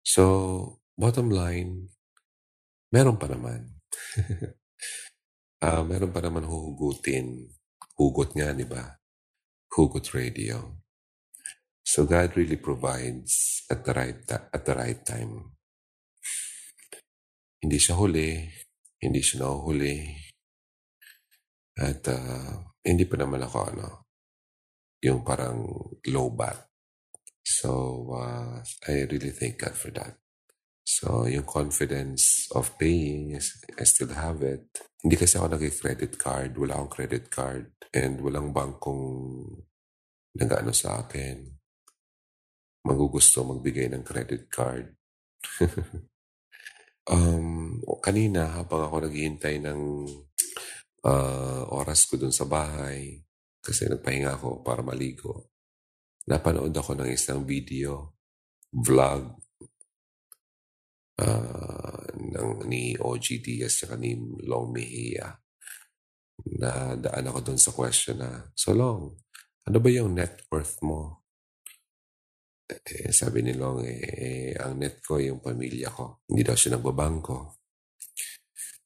[0.00, 0.24] So,
[0.96, 1.92] bottom line,
[2.88, 3.76] meron pa naman.
[5.60, 7.52] uh, meron pa naman huhugutin.
[8.00, 8.96] Hugot nga, di ba?
[9.76, 10.80] Hugot radio.
[11.86, 15.55] So God really provides at the right at the right time.
[17.66, 18.46] Hindi siya huli,
[19.02, 19.98] hindi siya nahuhuli.
[21.82, 24.06] At uh, hindi pa naman ako ano,
[25.02, 25.66] yung parang
[26.06, 26.62] low bat.
[27.42, 30.14] So uh, I really thank God for that.
[30.86, 34.70] So yung confidence of paying, I still have it.
[35.02, 39.42] Hindi kasi ako nag-credit card, wala akong credit card, and walang bangkong
[40.38, 41.50] nag-ano sa akin.
[42.86, 44.94] Magugusto magbigay ng credit card.
[47.10, 49.80] um, kanina, habang ako naghihintay ng
[51.02, 53.18] uh, oras ko dun sa bahay,
[53.58, 55.50] kasi nagpahinga ako para maligo,
[56.30, 58.14] napanood ako ng isang video,
[58.70, 59.34] vlog,
[61.18, 64.14] uh, ng, ni OG Diaz at ni
[64.46, 65.34] Long Mejia
[66.46, 69.18] na daan ako dun sa question na, so Long,
[69.66, 71.25] ano ba yung net worth mo?
[72.66, 76.26] Eh, sabi ni Long, eh, ang net ko yung pamilya ko.
[76.26, 77.62] Hindi daw siya nagbabangko.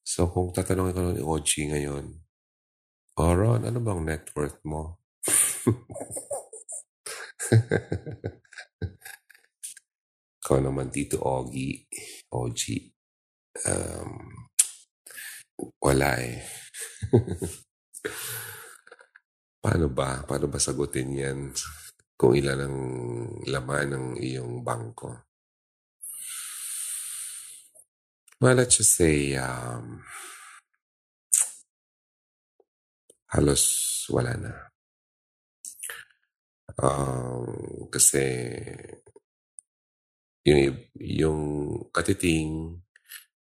[0.05, 2.13] So kung tatanungin ko ni OG ngayon,
[3.17, 5.01] oh ano bang net worth mo?
[10.45, 11.89] Ikaw naman dito, Ogi,
[12.29, 12.61] OG.
[13.65, 14.45] Um,
[15.81, 16.45] wala eh.
[19.65, 20.21] Paano ba?
[20.29, 21.49] Paano ba sagutin yan
[22.21, 22.79] kung ilan ang
[23.49, 25.25] laman ng iyong bangko?
[28.37, 30.05] Well, let's just say, um,
[33.33, 33.65] halos
[34.13, 34.53] wala na.
[36.77, 38.25] Um, kasi
[40.45, 41.41] yung, yung
[41.89, 42.85] katiting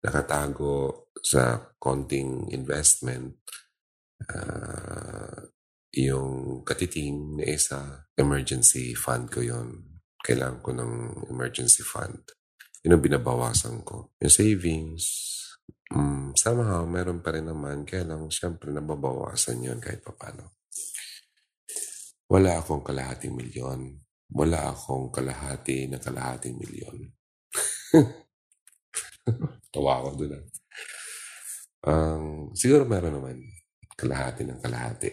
[0.06, 3.42] nakatago sa konting investment,
[4.22, 5.50] uh,
[5.98, 9.86] yung katiting na isa, emergency fund ko yon
[10.18, 10.92] Kailangan ko ng
[11.30, 12.18] emergency fund.
[12.82, 14.12] Yun ang binabawasan ko.
[14.18, 15.06] Yung savings,
[15.94, 17.86] um, somehow, meron pa rin naman.
[17.86, 20.58] Kaya lang, syempre, nababawasan yun kahit papano.
[22.28, 23.94] Wala akong kalahating milyon.
[24.34, 27.08] Wala akong kalahati na kalahating milyon.
[29.72, 30.44] Tawa ako doon.
[31.88, 33.38] Um, siguro meron naman
[33.96, 35.08] kalahati ng kalahati.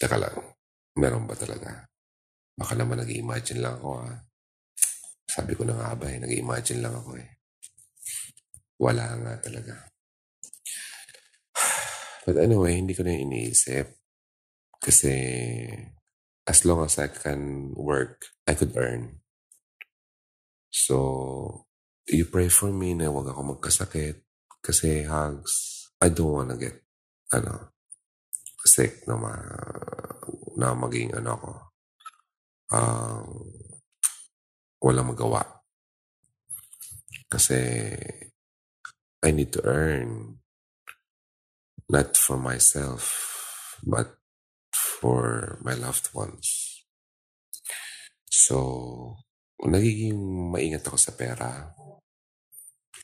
[0.00, 0.56] Teka lang,
[0.96, 1.93] meron ba talaga?
[2.54, 4.14] Baka naman nag-imagine lang ako ha.
[5.26, 7.28] Sabi ko na nga ba eh, nag-imagine lang ako eh.
[8.78, 9.74] Wala nga talaga.
[12.24, 13.90] But anyway, hindi ko na iniisip.
[14.78, 15.12] Kasi
[16.46, 19.24] as long as I can work, I could earn.
[20.70, 21.66] So,
[22.06, 24.22] you pray for me na huwag ako magkasakit.
[24.64, 26.80] Kasi hugs, I don't wanna get,
[27.32, 27.74] ano,
[28.64, 29.32] sick na, ma,
[30.56, 31.50] na maging, ano ako,
[32.72, 33.50] um,
[34.80, 35.42] walang magawa.
[37.28, 37.58] Kasi
[39.24, 40.38] I need to earn
[41.88, 44.16] not for myself, but
[44.72, 46.80] for my loved ones.
[48.28, 49.16] So,
[49.64, 50.16] nagiging
[50.52, 51.72] maingat ako sa pera.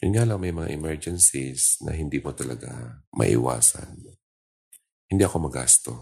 [0.00, 4.00] Yun nga lang, may mga emergencies na hindi mo talaga maiwasan.
[5.10, 5.92] Hindi ako magasto.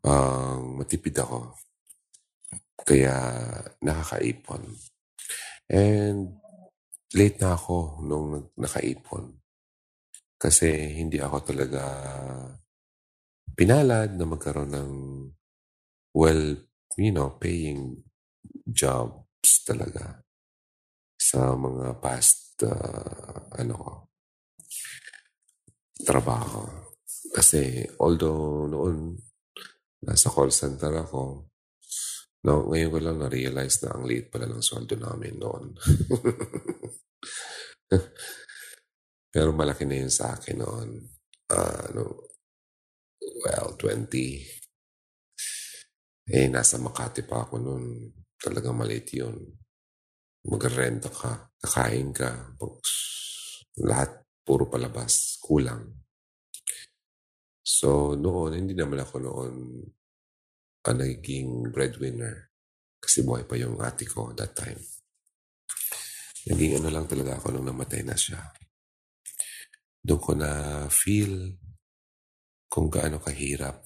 [0.00, 1.52] Um, matipid ako.
[2.86, 3.18] Kaya
[3.82, 4.62] nakakaipon.
[5.66, 6.38] And
[7.18, 9.42] late na ako nung nakaipon.
[10.38, 11.82] Kasi hindi ako talaga
[13.58, 14.92] pinalad na magkaroon ng
[16.14, 16.42] well,
[16.94, 18.06] you know, paying
[18.62, 20.22] jobs talaga
[21.16, 24.06] sa mga past uh, ano
[26.04, 26.62] trabaho.
[27.34, 29.16] Kasi although noon
[30.04, 31.50] nasa call center ako,
[32.46, 35.74] no, ngayon ko lang na-realize na ang liit pala ng sweldo namin noon.
[39.34, 41.10] Pero malaki na yun sa akin noon.
[41.50, 42.30] Uh, ano,
[43.42, 44.46] well, 20.
[46.30, 48.14] Eh, nasa Makati pa ako noon.
[48.38, 49.36] Talaga maliit yun.
[50.46, 52.94] Magrenta ka, kakain ka, books.
[53.82, 55.82] Lahat, puro palabas, kulang.
[57.66, 59.54] So, noon, hindi naman ako noon
[60.86, 62.50] ang naging breadwinner.
[62.96, 64.78] Kasi buhay pa yung ate ko that time.
[66.46, 68.40] Naging ano lang talaga ako nung namatay na siya
[70.06, 70.50] doon ko na
[70.86, 71.58] feel
[72.70, 73.82] kung gaano kahirap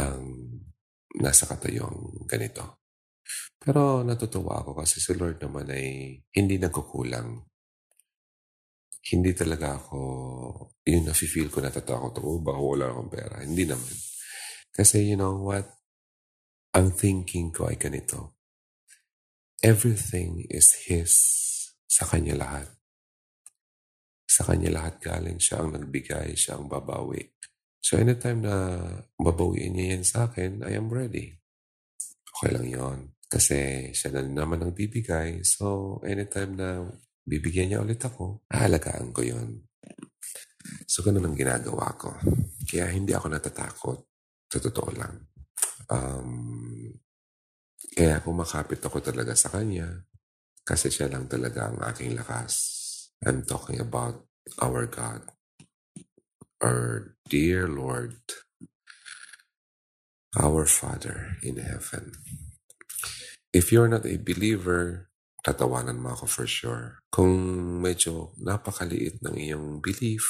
[0.00, 0.24] ang
[1.20, 2.80] nasa katayong ganito.
[3.60, 7.44] Pero natutuwa ako kasi si Lord naman ay hindi nagkukulang.
[9.08, 9.98] Hindi talaga ako,
[10.88, 13.36] yung nafe-feel ko natatakot ako, baka wala akong pera.
[13.44, 13.92] Hindi naman.
[14.74, 15.66] Kasi you know what?
[16.76, 18.38] Ang thinking ko ay ganito.
[19.64, 21.12] Everything is His
[21.88, 22.68] sa Kanya lahat.
[24.28, 25.42] Sa Kanya lahat galing.
[25.42, 27.26] Siya ang nagbigay, siya ang babawi.
[27.82, 28.78] So anytime na
[29.16, 31.34] babawiin niya yan sa akin, I am ready.
[32.38, 35.42] Okay lang yon Kasi siya na naman ang bibigay.
[35.42, 36.86] So anytime na
[37.24, 39.66] bibigyan niya ulit ako, aalagaan ko yon
[40.84, 42.12] So ganun ang ginagawa ko.
[42.68, 43.98] Kaya hindi ako natatakot.
[44.48, 45.28] Sa totoo lang.
[45.88, 46.92] Um,
[47.92, 50.04] kaya kumakapit ako talaga sa kanya
[50.68, 52.76] kasi siya lang talaga ang aking lakas.
[53.24, 54.28] I'm talking about
[54.60, 55.24] our God,
[56.60, 58.20] our dear Lord,
[60.36, 62.12] our Father in heaven.
[63.48, 65.08] If you're not a believer,
[65.40, 67.00] tatawanan mo ako for sure.
[67.08, 67.32] Kung
[67.80, 70.28] medyo napakaliit ng iyong belief,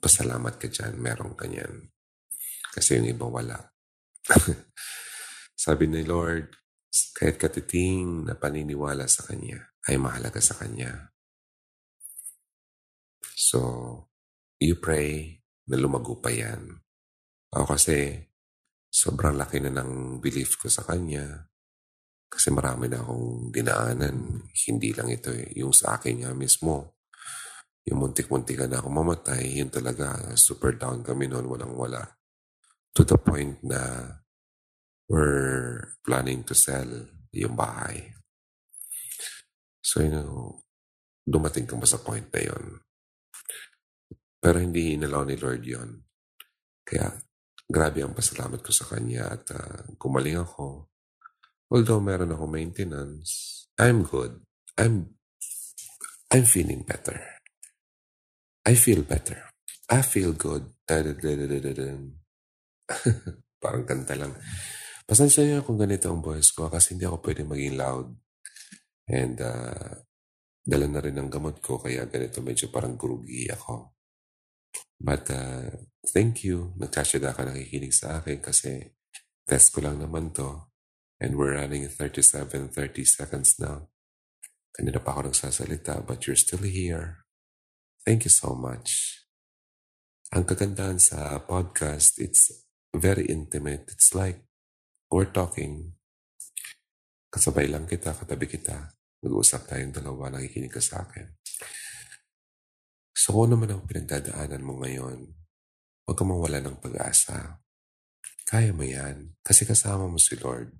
[0.00, 1.91] pasalamat ka dyan, meron ka niyan.
[2.72, 3.60] Kasi yung iba wala.
[5.64, 6.48] Sabi ni Lord,
[7.12, 11.12] kahit katiting na paniniwala sa Kanya ay mahalaga sa Kanya.
[13.36, 13.60] So,
[14.56, 16.80] you pray na lumago pa yan.
[17.52, 18.16] Ako kasi,
[18.92, 21.48] sobrang laki na ng belief ko sa kanya.
[22.32, 24.48] Kasi marami na akong dinaanan.
[24.68, 25.52] Hindi lang ito eh.
[25.60, 26.96] Yung sa akin nga mismo.
[27.88, 32.00] Yung muntik-muntikan na ako mamatay, yun talaga, super down kami noon, walang wala.
[32.92, 33.80] To the point na
[35.08, 38.12] we're planning to sell yung bahay.
[39.80, 40.60] So, you know,
[41.24, 42.80] dumating ka ba sa point na yun?
[44.42, 46.02] Pero hindi inalaw ni Lord yon.
[46.82, 47.14] Kaya
[47.70, 50.92] grabe ang pasalamat ko sa Kanya at uh, gumaling ako.
[51.72, 54.44] Although meron ako maintenance, I'm good.
[54.76, 55.16] I'm
[56.28, 57.20] I'm feeling better.
[58.66, 59.52] I feel better.
[59.88, 60.72] I feel good.
[63.62, 64.34] Parang kanta lang.
[65.06, 68.08] Pasensya niyo kung ganito ang voice ko kasi hindi ako pwede maging loud.
[69.10, 70.02] And uh,
[70.62, 73.92] dala na rin ang gamot ko kaya ganito medyo parang groggy ako.
[75.02, 75.74] But uh,
[76.14, 76.70] thank you.
[76.78, 78.94] Nagtsatsaga ka nakikinig sa akin kasi
[79.42, 80.70] test ko lang naman to.
[81.18, 83.90] And we're running 37, 30 seconds now.
[84.72, 87.26] Kanina pa ako nagsasalita but you're still here.
[88.06, 89.18] Thank you so much.
[90.32, 92.61] Ang kagandahan sa podcast, it's
[92.92, 93.88] very intimate.
[93.88, 94.44] It's like
[95.08, 95.96] we're talking.
[97.32, 98.92] Kasabay lang kita, katabi kita.
[99.24, 101.32] Nag-uusap tayong dalawa, nakikinig ka sa akin.
[103.16, 105.32] So kung naman ang pinagdadaanan mo ngayon,
[106.04, 107.62] huwag ka mawala ng pag-asa.
[108.44, 110.76] Kaya mo yan kasi kasama mo si Lord.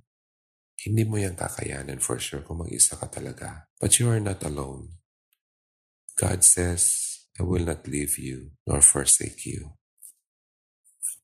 [0.83, 3.71] Hindi mo yan kakayanan for sure kung mag-isa ka talaga.
[3.79, 5.01] But you are not alone.
[6.19, 6.99] God says,
[7.39, 9.79] I will not leave you nor forsake you.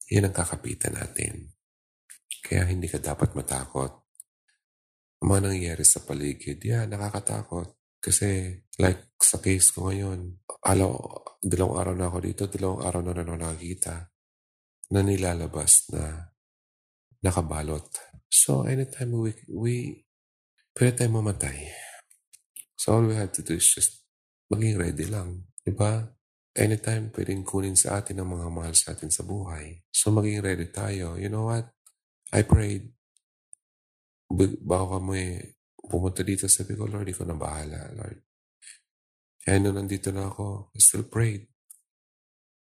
[0.09, 1.53] Yan ang kakapitan natin.
[2.41, 3.93] Kaya hindi ka dapat matakot.
[5.21, 7.77] Ang mga nangyayari sa paligid, yeah, nakakatakot.
[7.99, 10.95] Kasi like sa case ko ngayon, alaw,
[11.43, 14.09] dalawang araw na ako dito, dalawang araw na na nakakita
[14.95, 16.33] na nilalabas na
[17.21, 17.93] nakabalot.
[18.31, 19.75] So anytime we, we
[20.79, 21.69] pwede tayong mamatay.
[22.79, 24.07] So all we have to do is just
[24.49, 25.45] maging ready lang.
[25.67, 26.18] Diba?
[26.59, 29.79] Anytime pwedeng kunin sa atin ang mga mahal sa atin sa buhay.
[29.95, 31.15] So maging ready tayo.
[31.15, 31.71] You know what?
[32.35, 32.91] I prayed.
[34.67, 35.55] Bago ka mo eh,
[35.87, 38.27] pumunta dito, sabi ko, Lord, ikaw na bahala, Lord.
[39.39, 41.47] Kaya nung nandito na ako, I still prayed.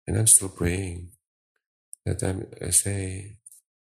[0.06, 1.18] And I'm still praying.
[2.06, 3.34] That time, I say,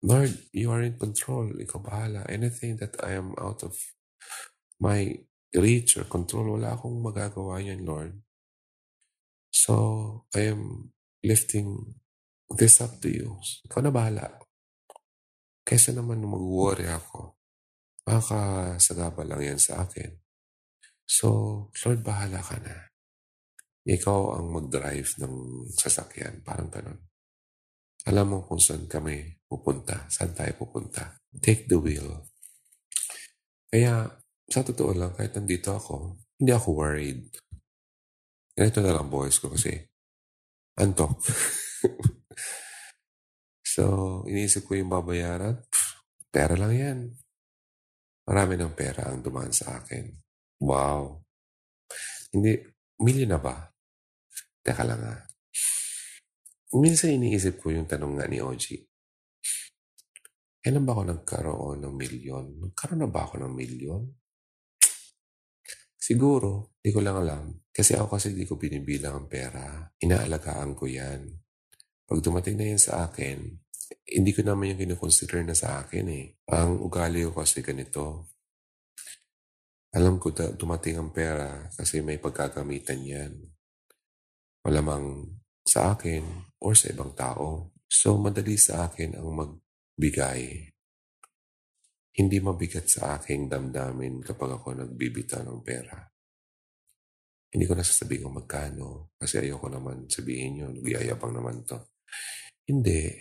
[0.00, 1.52] Lord, you are in control.
[1.52, 2.24] Ikaw bahala.
[2.32, 3.76] Anything that I am out of
[4.80, 5.20] my
[5.52, 8.21] reach or control, wala akong magagawa yan, Lord.
[9.52, 9.72] So,
[10.32, 10.88] I am
[11.20, 12.00] lifting
[12.56, 13.36] this up to you.
[13.68, 14.40] Ikaw na bahala.
[15.62, 17.36] Kesa naman mag-worry ako,
[18.08, 20.10] makakasagaba lang yan sa akin.
[21.04, 21.28] So,
[21.84, 22.90] Lord, bahala ka na.
[23.84, 26.40] Ikaw ang mag-drive ng sasakyan.
[26.40, 27.12] Parang ganun.
[28.08, 31.22] Alam mo kung saan kami pupunta, saan tayo pupunta.
[31.38, 32.26] Take the wheel.
[33.70, 34.08] Kaya,
[34.48, 37.22] sa totoo lang, kahit nandito ako, hindi ako worried.
[38.52, 39.72] Ganito na lang boys ko kasi
[40.76, 41.16] antok.
[43.74, 43.82] so,
[44.28, 45.56] iniisip ko yung babayaran.
[46.28, 46.98] Pera lang yan.
[48.28, 50.04] Marami ng pera ang dumaan sa akin.
[50.62, 51.24] Wow.
[52.32, 52.60] Hindi,
[53.00, 53.56] milyon na ba?
[54.62, 55.16] Teka lang ha.
[56.72, 58.80] Minsan iniisip ko yung tanong nga ni Oji.
[60.62, 62.46] Kailan ba ako nagkaroon ng milyon?
[62.62, 64.02] Nagkaroon na ba ako ng milyon?
[66.02, 67.62] Siguro, di ko lang alam.
[67.70, 69.86] Kasi ako kasi di ko binibilang ang pera.
[70.02, 71.30] Inaalagaan ko yan.
[72.02, 73.38] Pag dumating na yan sa akin,
[74.10, 76.34] hindi ko naman yung kinukonsider na sa akin eh.
[76.50, 78.34] Ang ugali ko kasi ganito.
[79.94, 83.32] Alam ko da, dumating ang pera kasi may pagkagamitan yan.
[84.66, 86.26] Malamang sa akin
[86.58, 87.70] or sa ibang tao.
[87.86, 90.71] So, madali sa akin ang magbigay.
[92.12, 95.96] Hindi mabigat sa aking damdamin kapag ako nagbibita ng pera.
[97.52, 100.72] Hindi ko nasasabihin kung magkano kasi ayoko naman sabihin yun.
[100.76, 101.76] Nagyayabang naman to.
[102.64, 103.12] Hindi.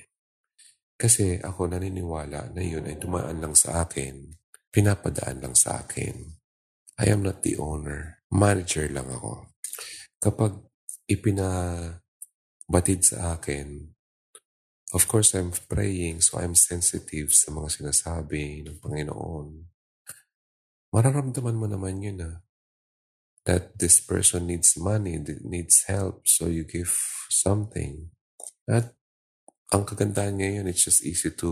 [0.96, 4.32] Kasi ako naniniwala na yun ay dumaan lang sa akin.
[4.72, 6.16] Pinapadaan lang sa akin.
[7.04, 8.24] I am not the owner.
[8.32, 9.52] Manager lang ako.
[10.22, 10.64] Kapag
[11.12, 13.91] ipinabatid sa akin,
[14.92, 19.72] of course, I'm praying, so I'm sensitive sa mga sinasabi ng Panginoon.
[20.92, 22.38] Mararamdaman mo naman yun ah.
[23.48, 26.94] That this person needs money, needs help, so you give
[27.32, 28.14] something.
[28.70, 28.94] At
[29.72, 31.52] ang kagandahan ngayon, it's just easy to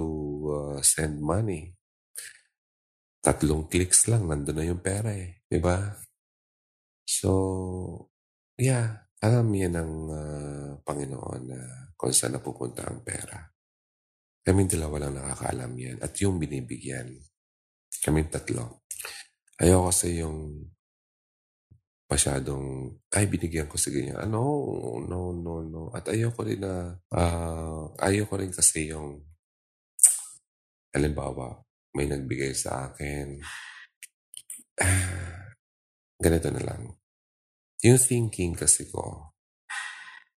[0.52, 1.74] uh, send money.
[3.24, 5.42] Tatlong clicks lang, nandun na yung pera eh.
[5.58, 5.98] Ba?
[7.08, 7.32] So,
[8.60, 13.36] yeah, alam yan ng uh, Panginoon na kung saan napupunta ang pera.
[14.40, 17.12] Kaming dalawa lang nakakaalam yan at yung binibigyan.
[18.00, 18.88] Kaming tatlo.
[19.60, 20.64] Ayaw kasi yung
[22.10, 24.18] masyadong, ay, binigyan ko si ganyan.
[24.18, 24.42] Ano?
[25.06, 25.94] No, no, no.
[25.94, 29.22] At ayaw ko rin na, uh, ayaw ko rin kasi yung,
[30.90, 31.62] halimbawa,
[31.94, 33.38] may nagbigay sa akin.
[34.82, 35.54] Ah,
[36.18, 36.98] ganito na lang.
[37.86, 39.29] Yung thinking kasi ko,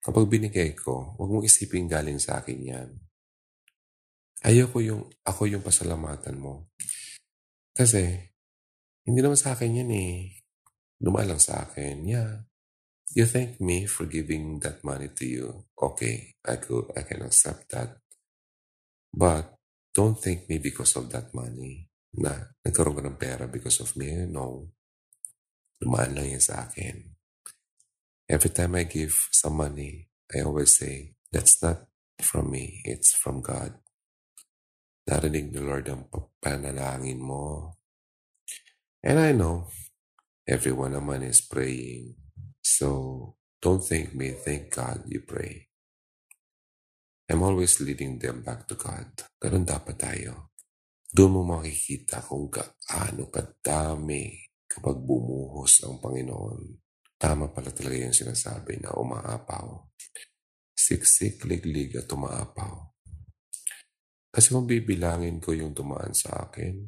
[0.02, 2.88] kapag binigay ko, huwag mong isipin galing sa akin yan.
[4.42, 6.74] Ayoko yung, ako yung pasalamatan mo.
[7.70, 8.34] Kasi,
[9.06, 10.42] hindi naman sa akin yan eh.
[10.98, 12.02] Dumaan lang sa akin.
[12.02, 12.50] Yeah.
[13.14, 15.46] You thank me for giving that money to you.
[15.78, 18.02] Okay, I could, I can accept that.
[19.14, 19.54] But,
[19.94, 21.86] don't thank me because of that money.
[22.18, 22.34] Na,
[22.66, 24.26] nagkaroon ka ng pera because of me.
[24.26, 24.74] No.
[25.78, 27.11] Dumaan lang yan sa akin.
[28.32, 31.84] Every time I give some money, I always say, that's not
[32.16, 33.76] from me, it's from God.
[35.04, 36.08] Narinig ni Lord ang
[36.40, 37.76] panalangin mo.
[39.04, 39.68] And I know,
[40.48, 42.16] everyone naman is praying.
[42.64, 45.68] So, don't thank me, thank God you pray.
[47.28, 49.12] I'm always leading them back to God.
[49.44, 50.56] Ganun dapat tayo.
[51.12, 56.81] Doon mo makikita kung gaano kadami kapag bumuhos ang Panginoon
[57.22, 59.86] tama pala talaga yung sinasabi na umaapaw.
[60.74, 62.90] Siksik, liglig at umaapaw.
[64.34, 66.82] Kasi kung bibilangin ko yung tumaan sa akin,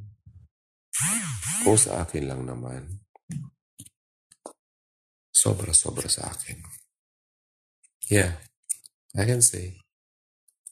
[1.71, 2.83] o sa akin lang naman,
[5.31, 6.59] sobra-sobra sa akin.
[8.11, 8.35] Yeah,
[9.15, 9.79] I can say,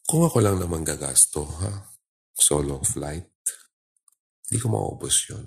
[0.03, 1.87] kung ako lang naman gagasto, ha?
[2.35, 3.31] Solo flight,
[4.51, 5.47] hindi ko maubos yun.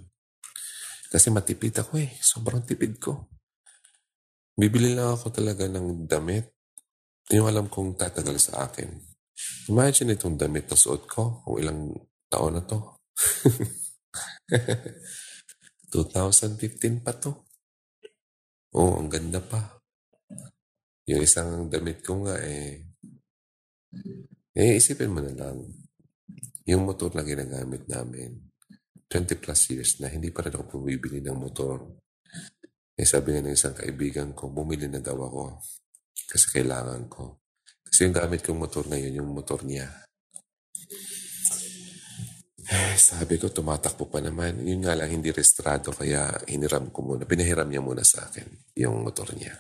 [1.12, 2.16] Kasi matipid ako eh.
[2.24, 3.35] Sobrang tipid ko.
[4.56, 6.48] Bibili lang ako talaga ng damit.
[7.36, 8.88] Yung alam kong tatagal sa akin.
[9.68, 11.92] Imagine itong damit na suot ko kung ilang
[12.32, 12.80] taon na to.
[15.92, 17.44] 2015 pa to.
[18.76, 19.60] Oo, oh, ang ganda pa.
[21.08, 22.80] Yung isang damit ko nga eh,
[24.56, 25.68] eh isipin mo na lang,
[26.66, 28.40] yung motor na ginagamit namin,
[29.08, 31.86] 20 plus years na hindi pa rin ako bumibili ng motor.
[32.96, 35.60] Eh sabi nga ng isang kaibigan ko, bumili na daw ako.
[36.32, 37.44] Kasi kailangan ko.
[37.84, 39.88] Kasi yung gamit kong motor ngayon, yung motor niya.
[42.66, 44.64] Eh, sabi ko, tumatakbo pa naman.
[44.64, 47.28] Yun nga lang, hindi restrado, kaya hiniram ko muna.
[47.28, 49.54] Pinahiram niya muna sa akin yung motor niya.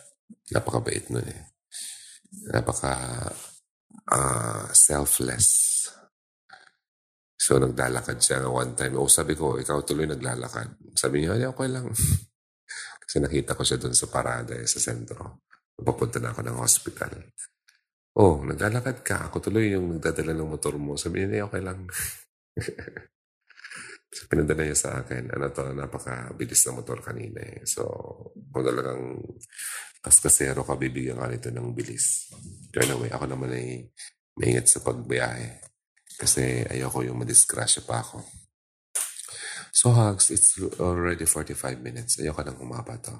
[0.55, 1.53] Napakabait nun eh.
[2.49, 2.95] Napaka
[4.09, 5.71] uh, selfless.
[7.35, 8.97] So, naglalakad siya one time.
[8.97, 10.97] O, sabi ko, ikaw tuloy naglalakad.
[10.97, 11.91] Sabi niya, ay, okay lang.
[13.15, 15.47] Kasi nakita ko siya doon sa parada, eh, sa sentro.
[15.79, 17.15] Papunta na ako ng hospital.
[18.19, 19.31] Oh, naglalakad ka.
[19.31, 20.99] Ako tuloy yung nagdadala ng motor mo.
[20.99, 21.87] Sabi niya, okay lang.
[24.19, 25.31] so, pinadala niya sa akin.
[25.31, 27.63] Ano to, napakabilis na motor kanina eh.
[27.63, 27.87] So,
[28.51, 29.15] kung talagang
[30.03, 32.27] kaskasero ka, bibigyan ka nito ng bilis.
[32.75, 33.87] So, anyway, ako naman ay
[34.35, 35.63] maingat sa pagbiyahe.
[36.19, 38.27] Kasi ayoko yung madisgrasya pa ako.
[39.75, 42.15] So Hugs, it's already 45 minutes.
[42.15, 43.11] Ayoko nang humaba to.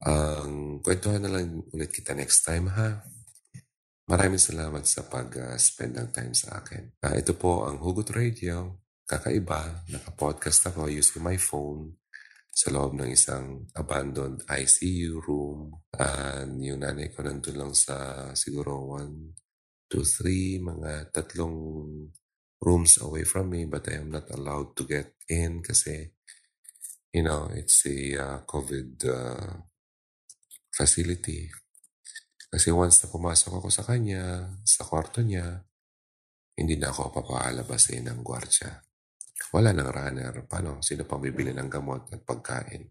[0.00, 3.04] Ang um, kwentuhan na lang ulit kita next time ha.
[4.08, 6.96] Maraming salamat sa pag-spend uh, ng time sa akin.
[7.04, 8.80] Uh, ito po ang Hugot Radio.
[9.04, 9.84] Kakaiba.
[9.92, 12.00] Naka-podcast ako using my phone
[12.48, 15.84] sa loob ng isang abandoned ICU room.
[16.00, 19.36] And yung nanay ko nandun lang sa siguro one
[19.92, 22.08] to three, mga tatlong
[22.58, 26.10] rooms away from me, but I am not allowed to get in kasi,
[27.14, 29.62] you know, it's a uh, COVID uh,
[30.74, 31.50] facility.
[32.48, 35.62] Kasi once na pumasok ako sa kanya, sa kwarto niya,
[36.58, 38.82] hindi na ako papalabasin ng gwardya.
[39.54, 40.42] Wala nang runner.
[40.44, 40.82] Paano?
[40.82, 42.88] Sino pang bibili ng gamot at pagkain?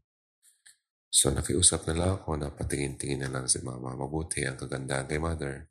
[1.12, 3.98] So, nakiusap na lang ako na patingin-tingin na lang si mama.
[3.98, 5.68] Mabuti ang kagandahan kay mother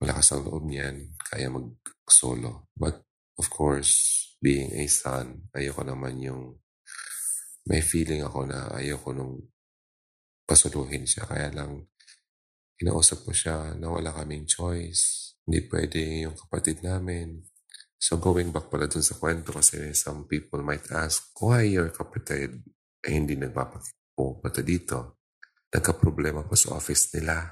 [0.00, 2.68] malakas ang loob niyan, kaya mag-solo.
[2.76, 3.05] But
[3.36, 6.60] of course, being a son, ayoko naman yung
[7.66, 9.42] may feeling ako na ayoko nung
[10.46, 11.26] pasuluhin siya.
[11.26, 11.88] Kaya lang,
[12.78, 15.34] inausap ko siya na wala kaming choice.
[15.44, 17.42] Hindi pwede yung kapatid namin.
[17.96, 22.62] So going back pala dun sa kwento kasi some people might ask, why your kapatid
[23.02, 25.18] ay hindi nagpapapunta dito?
[25.72, 27.50] Nagka-problema pa sa office nila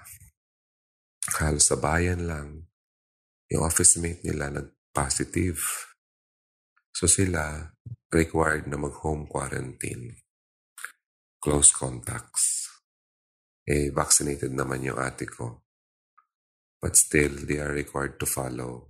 [1.40, 2.68] halos sa bayan lang,
[3.48, 4.52] yung office mate nila
[4.94, 5.58] nag-positive.
[6.94, 7.74] So sila
[8.14, 10.14] required na mag-home quarantine.
[11.42, 12.70] Close contacts.
[13.66, 15.66] Eh, vaccinated naman yung ate ko.
[16.78, 18.86] But still, they are required to follow.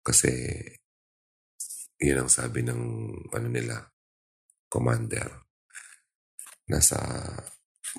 [0.00, 0.32] Kasi,
[2.00, 3.84] yun ang sabi ng, ano nila,
[4.70, 5.44] commander.
[6.70, 6.96] Nasa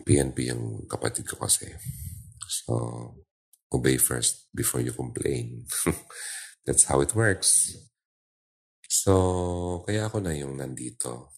[0.02, 1.68] PNP yung kapatid ko kasi.
[2.48, 2.74] So,
[3.70, 5.68] obey first before you complain.
[6.66, 7.78] That's how it works.
[8.90, 11.38] So, kaya ako na yung nandito.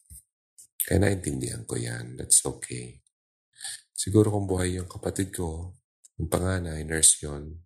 [0.87, 2.15] Kaya naintindihan ko yan.
[2.15, 3.03] That's okay.
[3.91, 5.75] Siguro kung buhay yung kapatid ko,
[6.15, 7.59] yung panganay, nurse yon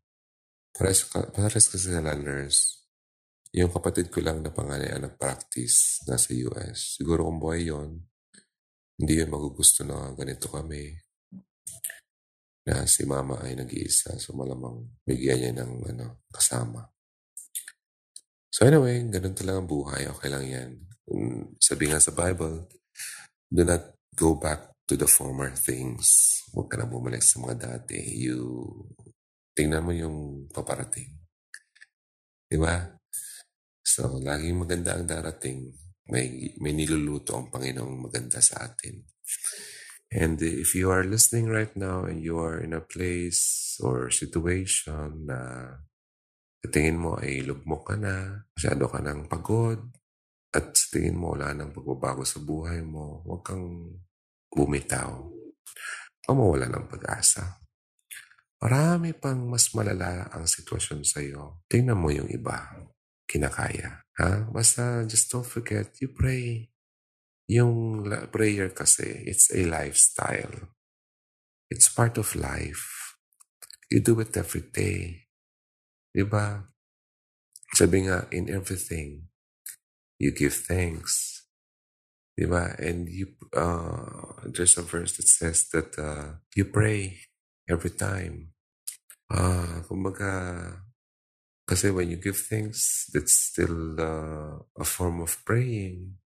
[0.71, 2.87] Pares, pares kasi sila nurse.
[3.53, 6.97] Yung kapatid ko lang na panganay ang nag-practice nasa US.
[6.97, 7.99] Siguro kung buhay yon
[8.95, 10.93] hindi yun magugusto na ganito kami
[12.65, 14.15] na si mama ay nag-iisa.
[14.21, 16.85] So malamang bigyan niya ng ano, kasama.
[18.51, 20.11] So anyway, ganun talaga ang buhay.
[20.11, 20.71] Okay lang yan.
[21.55, 22.67] Sabi nga sa Bible,
[23.47, 26.35] do not go back to the former things.
[26.51, 27.95] Huwag ka na bumalik sa mga dati.
[28.19, 28.67] You,
[29.55, 31.15] tingnan mo yung paparating.
[32.51, 32.91] Di ba?
[33.79, 35.71] So, laging maganda ang darating.
[36.11, 38.99] May, may niluluto ang Panginoong maganda sa atin.
[40.11, 45.23] And if you are listening right now and you are in a place or situation
[45.23, 45.39] na
[46.69, 49.81] tingin mo ay lugmok ka na, masyado ka ng pagod,
[50.51, 53.97] at tingin mo wala nang pagbabago sa buhay mo, huwag kang
[54.51, 55.31] bumitaw.
[56.29, 57.59] o mawala ng pag-asa.
[58.61, 61.65] Marami pang mas malala ang sitwasyon sa iyo.
[61.65, 62.69] Tingnan mo yung iba.
[63.25, 64.05] Kinakaya.
[64.21, 64.45] Ha?
[64.53, 66.69] Basta just don't forget, you pray.
[67.49, 70.71] Yung prayer kasi, it's a lifestyle.
[71.73, 73.17] It's part of life.
[73.89, 75.30] You do it every day.
[76.11, 76.67] Diba?
[77.73, 79.31] Sabi nga, in everything,
[80.19, 81.47] you give thanks.
[82.35, 82.75] Diba?
[82.79, 87.23] And you, uh, there's a verse that says that uh, you pray
[87.69, 88.51] every time.
[89.31, 90.83] Ah, kumbaga,
[91.63, 96.19] kasi when you give thanks, that's still uh, a form of praying.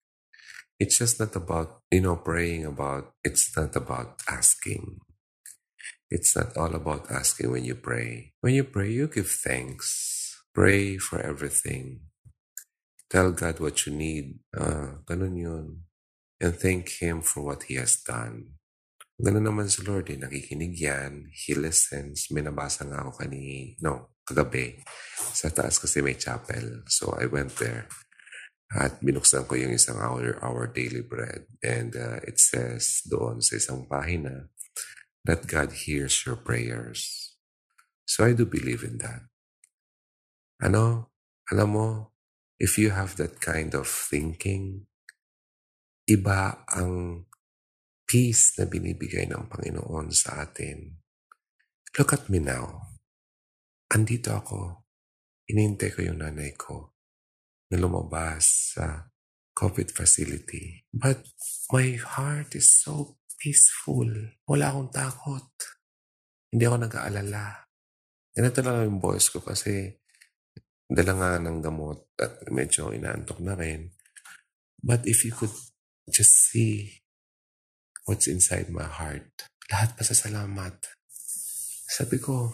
[0.81, 5.04] It's just not about, you know, praying about, it's not about asking.
[6.09, 8.33] It's not all about asking when you pray.
[8.41, 10.37] When you pray, you give thanks.
[10.53, 12.05] Pray for everything.
[13.09, 14.39] Tell God what you need.
[14.53, 15.89] Ah, ganun yun.
[16.37, 18.61] And thank Him for what He has done.
[19.17, 22.29] Ganun naman si Lord eh, nakikinig yan, He listens.
[22.29, 24.77] May nga ako kani, no, kagabi.
[25.33, 26.85] Sa taas kasi may chapel.
[26.85, 27.89] So I went there.
[28.75, 31.47] At binuksan ko yung isang hour, our daily bread.
[31.63, 34.51] And uh, it says doon sa isang pahina
[35.25, 37.33] that God hears your prayers.
[38.05, 39.25] So I do believe in that.
[40.61, 41.09] Ano?
[41.49, 41.87] Alam mo,
[42.61, 44.85] if you have that kind of thinking,
[46.05, 47.25] iba ang
[48.05, 51.01] peace na binibigay ng Panginoon sa atin.
[51.97, 52.93] Look at me now.
[53.89, 54.85] Andito ako.
[55.49, 56.93] Inintay ko yung nanay ko
[57.73, 59.09] na lumabas sa
[59.57, 60.85] COVID facility.
[60.93, 61.25] But
[61.73, 64.09] my heart is so peaceful.
[64.47, 65.49] Wala akong takot.
[66.51, 67.45] Hindi ako nag-aalala.
[68.35, 69.95] Ganito lang yung voice ko kasi
[70.85, 73.91] dala nga ng gamot at medyo inaantok na rin.
[74.79, 75.53] But if you could
[76.11, 77.01] just see
[78.05, 79.49] what's inside my heart.
[79.73, 80.77] Lahat pa sa salamat.
[81.89, 82.53] Sabi ko,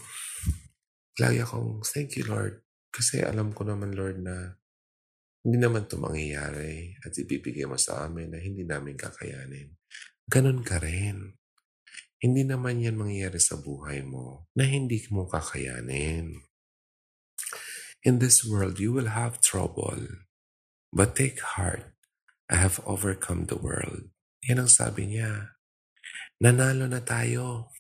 [1.20, 2.64] lagi akong, thank you Lord.
[2.92, 4.56] Kasi alam ko naman Lord na
[5.44, 9.81] hindi naman ito mangyayari at ibibigay mo sa amin na hindi namin kakayanin.
[10.32, 11.36] Ganon ka rin.
[12.24, 16.40] Hindi naman yan mangyayari sa buhay mo na hindi mo kakayanin.
[18.08, 20.24] In this world, you will have trouble.
[20.96, 21.92] But take heart.
[22.48, 24.08] I have overcome the world.
[24.48, 25.60] Yan ang sabi niya.
[26.40, 27.76] Nanalo na tayo.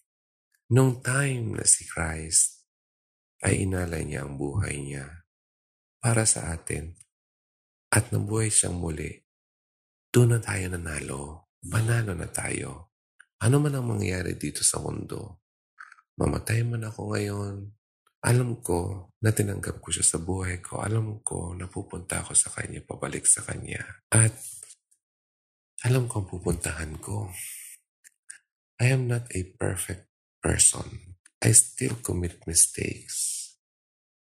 [0.75, 2.67] Nung time na si Christ
[3.47, 5.23] ay inalay niya ang buhay niya
[6.03, 6.99] para sa atin
[7.95, 9.23] at nabuhay siyang muli,
[10.11, 11.40] doon na tayo nanalo.
[11.69, 12.89] Manalo na tayo.
[13.41, 15.45] Ano man ang mangyayari dito sa mundo,
[16.17, 17.73] mamatay man ako ngayon,
[18.21, 20.81] alam ko na tinanggap ko siya sa buhay ko.
[20.85, 23.81] Alam ko na pupunta ako sa Kanya, pabalik sa Kanya.
[24.13, 24.37] At
[25.81, 27.33] alam ko ang pupuntahan ko.
[28.77, 30.05] I am not a perfect
[30.37, 31.17] person.
[31.41, 33.37] I still commit mistakes.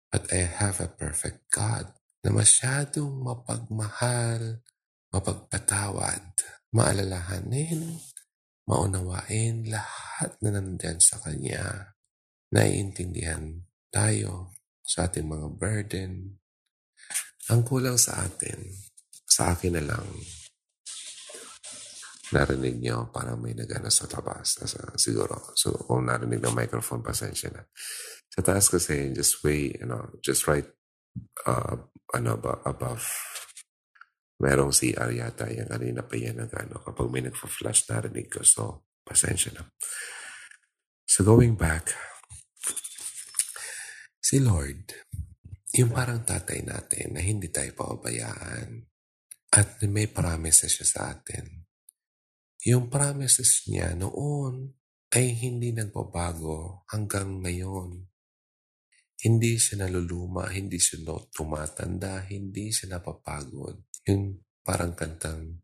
[0.08, 1.92] But I have a perfect God
[2.24, 4.64] na masyadong mapagmahal,
[5.12, 6.24] mapagpatawad,
[6.70, 7.98] maalalahanin,
[8.66, 11.96] maunawain lahat na nandiyan sa Kanya.
[12.50, 16.38] Naiintindihan tayo sa ating mga burden.
[17.50, 18.58] Ang kulang sa atin,
[19.26, 20.06] sa akin na lang,
[22.30, 24.62] narinig nyo, parang may nagana sa labas.
[24.62, 25.54] Sa, siguro.
[25.58, 27.62] So, kung narinig ng microphone, pasensya na.
[28.30, 30.66] Sa taas kasi, just way, you know, just right,
[31.46, 31.74] uh,
[32.14, 33.02] ano above.
[34.40, 38.40] Merong CR yata, yan kanina pa yan nag, ano, kapag may nagpa-flash, narinig ko.
[38.40, 39.68] So, pasensya na.
[41.04, 41.92] So, going back,
[44.16, 44.96] si Lord,
[45.76, 48.80] yung parang tatay natin na hindi tayo pababayaan
[49.60, 51.60] at may promises siya sa atin
[52.68, 54.76] yung promises niya noon
[55.16, 58.04] ay hindi nagbabago hanggang ngayon.
[59.20, 61.00] Hindi siya naluluma, hindi siya
[61.32, 63.80] tumatanda, hindi siya napapagod.
[64.08, 65.60] Yung parang kantang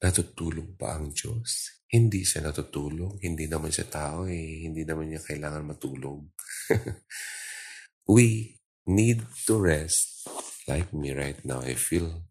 [0.00, 1.82] natutulog pa ang Diyos.
[1.86, 6.26] Hindi siya natutulog, hindi naman siya tao eh, hindi naman niya kailangan matulog.
[8.14, 10.26] We need to rest.
[10.66, 12.26] Like me right now, I feel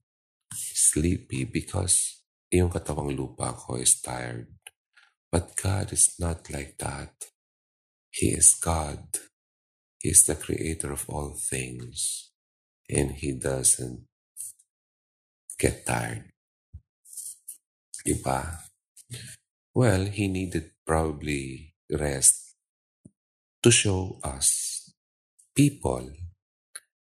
[0.51, 4.51] sleepy because yung katawang lupa ko is tired.
[5.31, 7.11] But God is not like that.
[8.11, 9.19] He is God.
[9.99, 12.31] He is the creator of all things.
[12.87, 14.07] And He doesn't
[15.57, 16.31] get tired.
[18.05, 18.69] Diba?
[19.73, 22.55] Well, He needed probably rest
[23.63, 24.93] to show us
[25.55, 26.11] people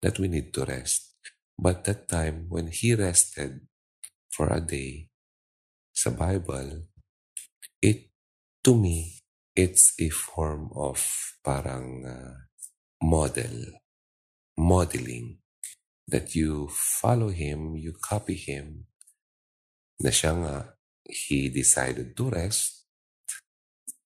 [0.01, 1.13] that we need to rest.
[1.57, 3.67] But that time when He rested
[4.31, 5.09] for a day,
[5.93, 6.87] sa Bible,
[7.81, 8.11] it,
[8.63, 9.19] to me,
[9.55, 10.99] it's a form of
[11.43, 12.35] parang uh,
[12.99, 13.79] model,
[14.59, 15.39] modeling
[16.07, 18.85] that you follow him, you copy him,
[20.01, 20.55] na siya nga,
[21.05, 22.85] he decided to rest,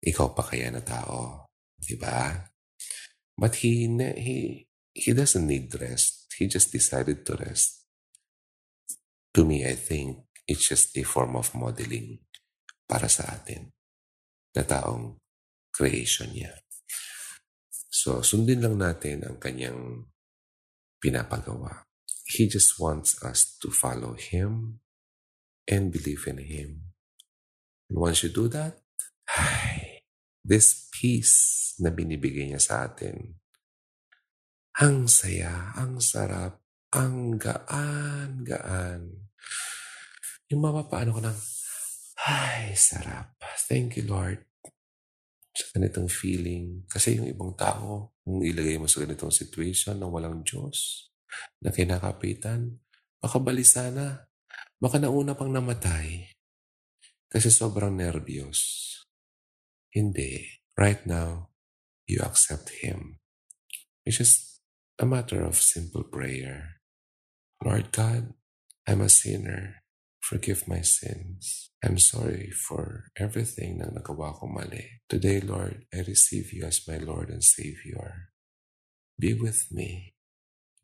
[0.02, 2.54] ikaw pa kaya na tao, di ba?
[3.38, 6.30] But he, he, he doesn't need rest.
[6.38, 7.86] He just decided to rest.
[9.34, 12.26] To me, I think it's just a form of modeling
[12.90, 13.70] para sa atin
[14.58, 15.22] na taong
[15.70, 16.54] creation niya.
[17.90, 20.10] So, sundin lang natin ang kanyang
[20.98, 21.87] pinapagawa.
[22.28, 24.84] He just wants us to follow Him
[25.64, 26.92] and believe in Him.
[27.88, 28.84] And once you do that,
[29.32, 30.04] ay,
[30.44, 33.40] this peace na binibigay niya sa atin,
[34.78, 36.60] ang saya, ang sarap,
[36.92, 39.32] ang gaan-gaan.
[40.52, 41.40] Yung mapapaano ko ng,
[42.28, 43.40] ay, sarap.
[43.72, 44.48] Thank you, Lord
[45.58, 46.86] sa ganitong feeling.
[46.86, 51.10] Kasi yung ibang tao, kung ilagay mo sa ganitong situation na walang Diyos,
[51.62, 52.80] na kinakapitan,
[53.22, 54.28] baka balisa na.
[54.78, 56.30] Baka nauna pang namatay.
[57.28, 58.86] Kasi sobrang nervyos.
[59.90, 60.62] Hindi.
[60.78, 61.50] Right now,
[62.06, 63.18] you accept Him.
[64.06, 64.62] It's just
[65.02, 66.78] a matter of simple prayer.
[67.66, 68.38] Lord God,
[68.88, 69.82] I'm a sinner.
[70.22, 71.70] Forgive my sins.
[71.84, 75.02] I'm sorry for everything na nagawa ko mali.
[75.10, 78.30] Today, Lord, I receive you as my Lord and Savior.
[79.18, 80.17] Be with me.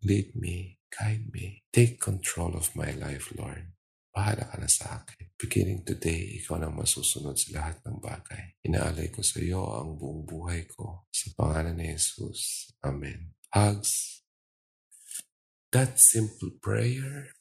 [0.04, 0.78] Lead me.
[0.91, 1.64] Guide me.
[1.74, 3.72] Take control of my life, Lord.
[4.14, 5.34] Bahala ka na sa akin.
[5.39, 8.62] Beginning today, ikaw nang masusunod sa lahat ng bagay.
[8.68, 11.10] Inaalay ko sa iyo ang buong buhay ko.
[11.10, 12.70] Sa pangalan ni Jesus.
[12.86, 13.34] Amen.
[13.49, 14.22] Hugs.
[15.74, 17.34] That simple prayer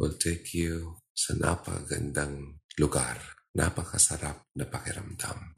[0.00, 3.20] will take you sa napagandang lugar,
[3.54, 5.54] napakasarap na pakiramdam.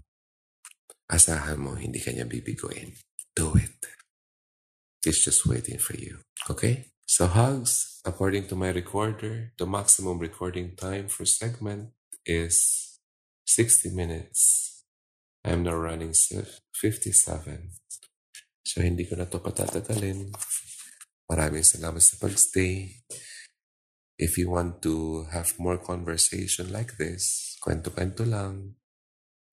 [1.06, 2.92] Asahan mo, hindi kanya bibiguin.
[3.36, 3.75] Do it.
[5.06, 6.18] It's just waiting for you.
[6.50, 6.90] Okay?
[7.06, 11.94] So hugs, according to my recorder, the maximum recording time for segment
[12.26, 12.98] is
[13.46, 14.82] 60 minutes.
[15.46, 17.70] I'm now running 57.
[18.66, 20.34] So hindi ko na to patatatalin.
[21.30, 23.06] Maraming salamat sa pagstay.
[24.18, 28.74] If you want to have more conversation like this, kwento-kwento lang,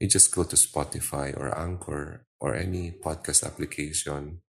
[0.01, 4.42] you just go to Spotify or Anchor or any podcast application.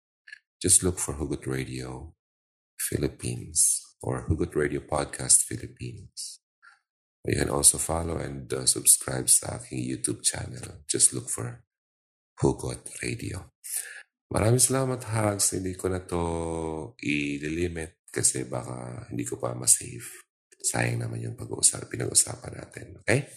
[0.65, 2.17] Just look for Hugot Radio
[2.81, 6.41] Philippines or Hugot Radio Podcast Philippines.
[7.21, 10.81] You can also follow and uh, subscribe sa aking YouTube channel.
[10.89, 11.69] Just look for
[12.41, 13.53] Hugot Radio.
[14.33, 15.53] Maraming salamat, Hags.
[15.53, 16.23] Hindi ko na to
[16.97, 20.09] i-limit kasi baka hindi ko pa ma-save.
[20.65, 23.05] Sayang naman yung pag-uusap, pinag-usapan natin.
[23.05, 23.29] Okay?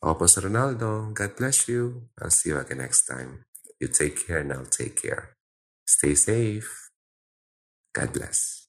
[0.00, 1.12] Ako po si Ronaldo.
[1.12, 2.08] God bless you.
[2.16, 3.44] I'll see you again next time.
[3.76, 5.33] You take care and I'll take care.
[5.86, 6.90] Stay safe.
[7.94, 8.63] God bless.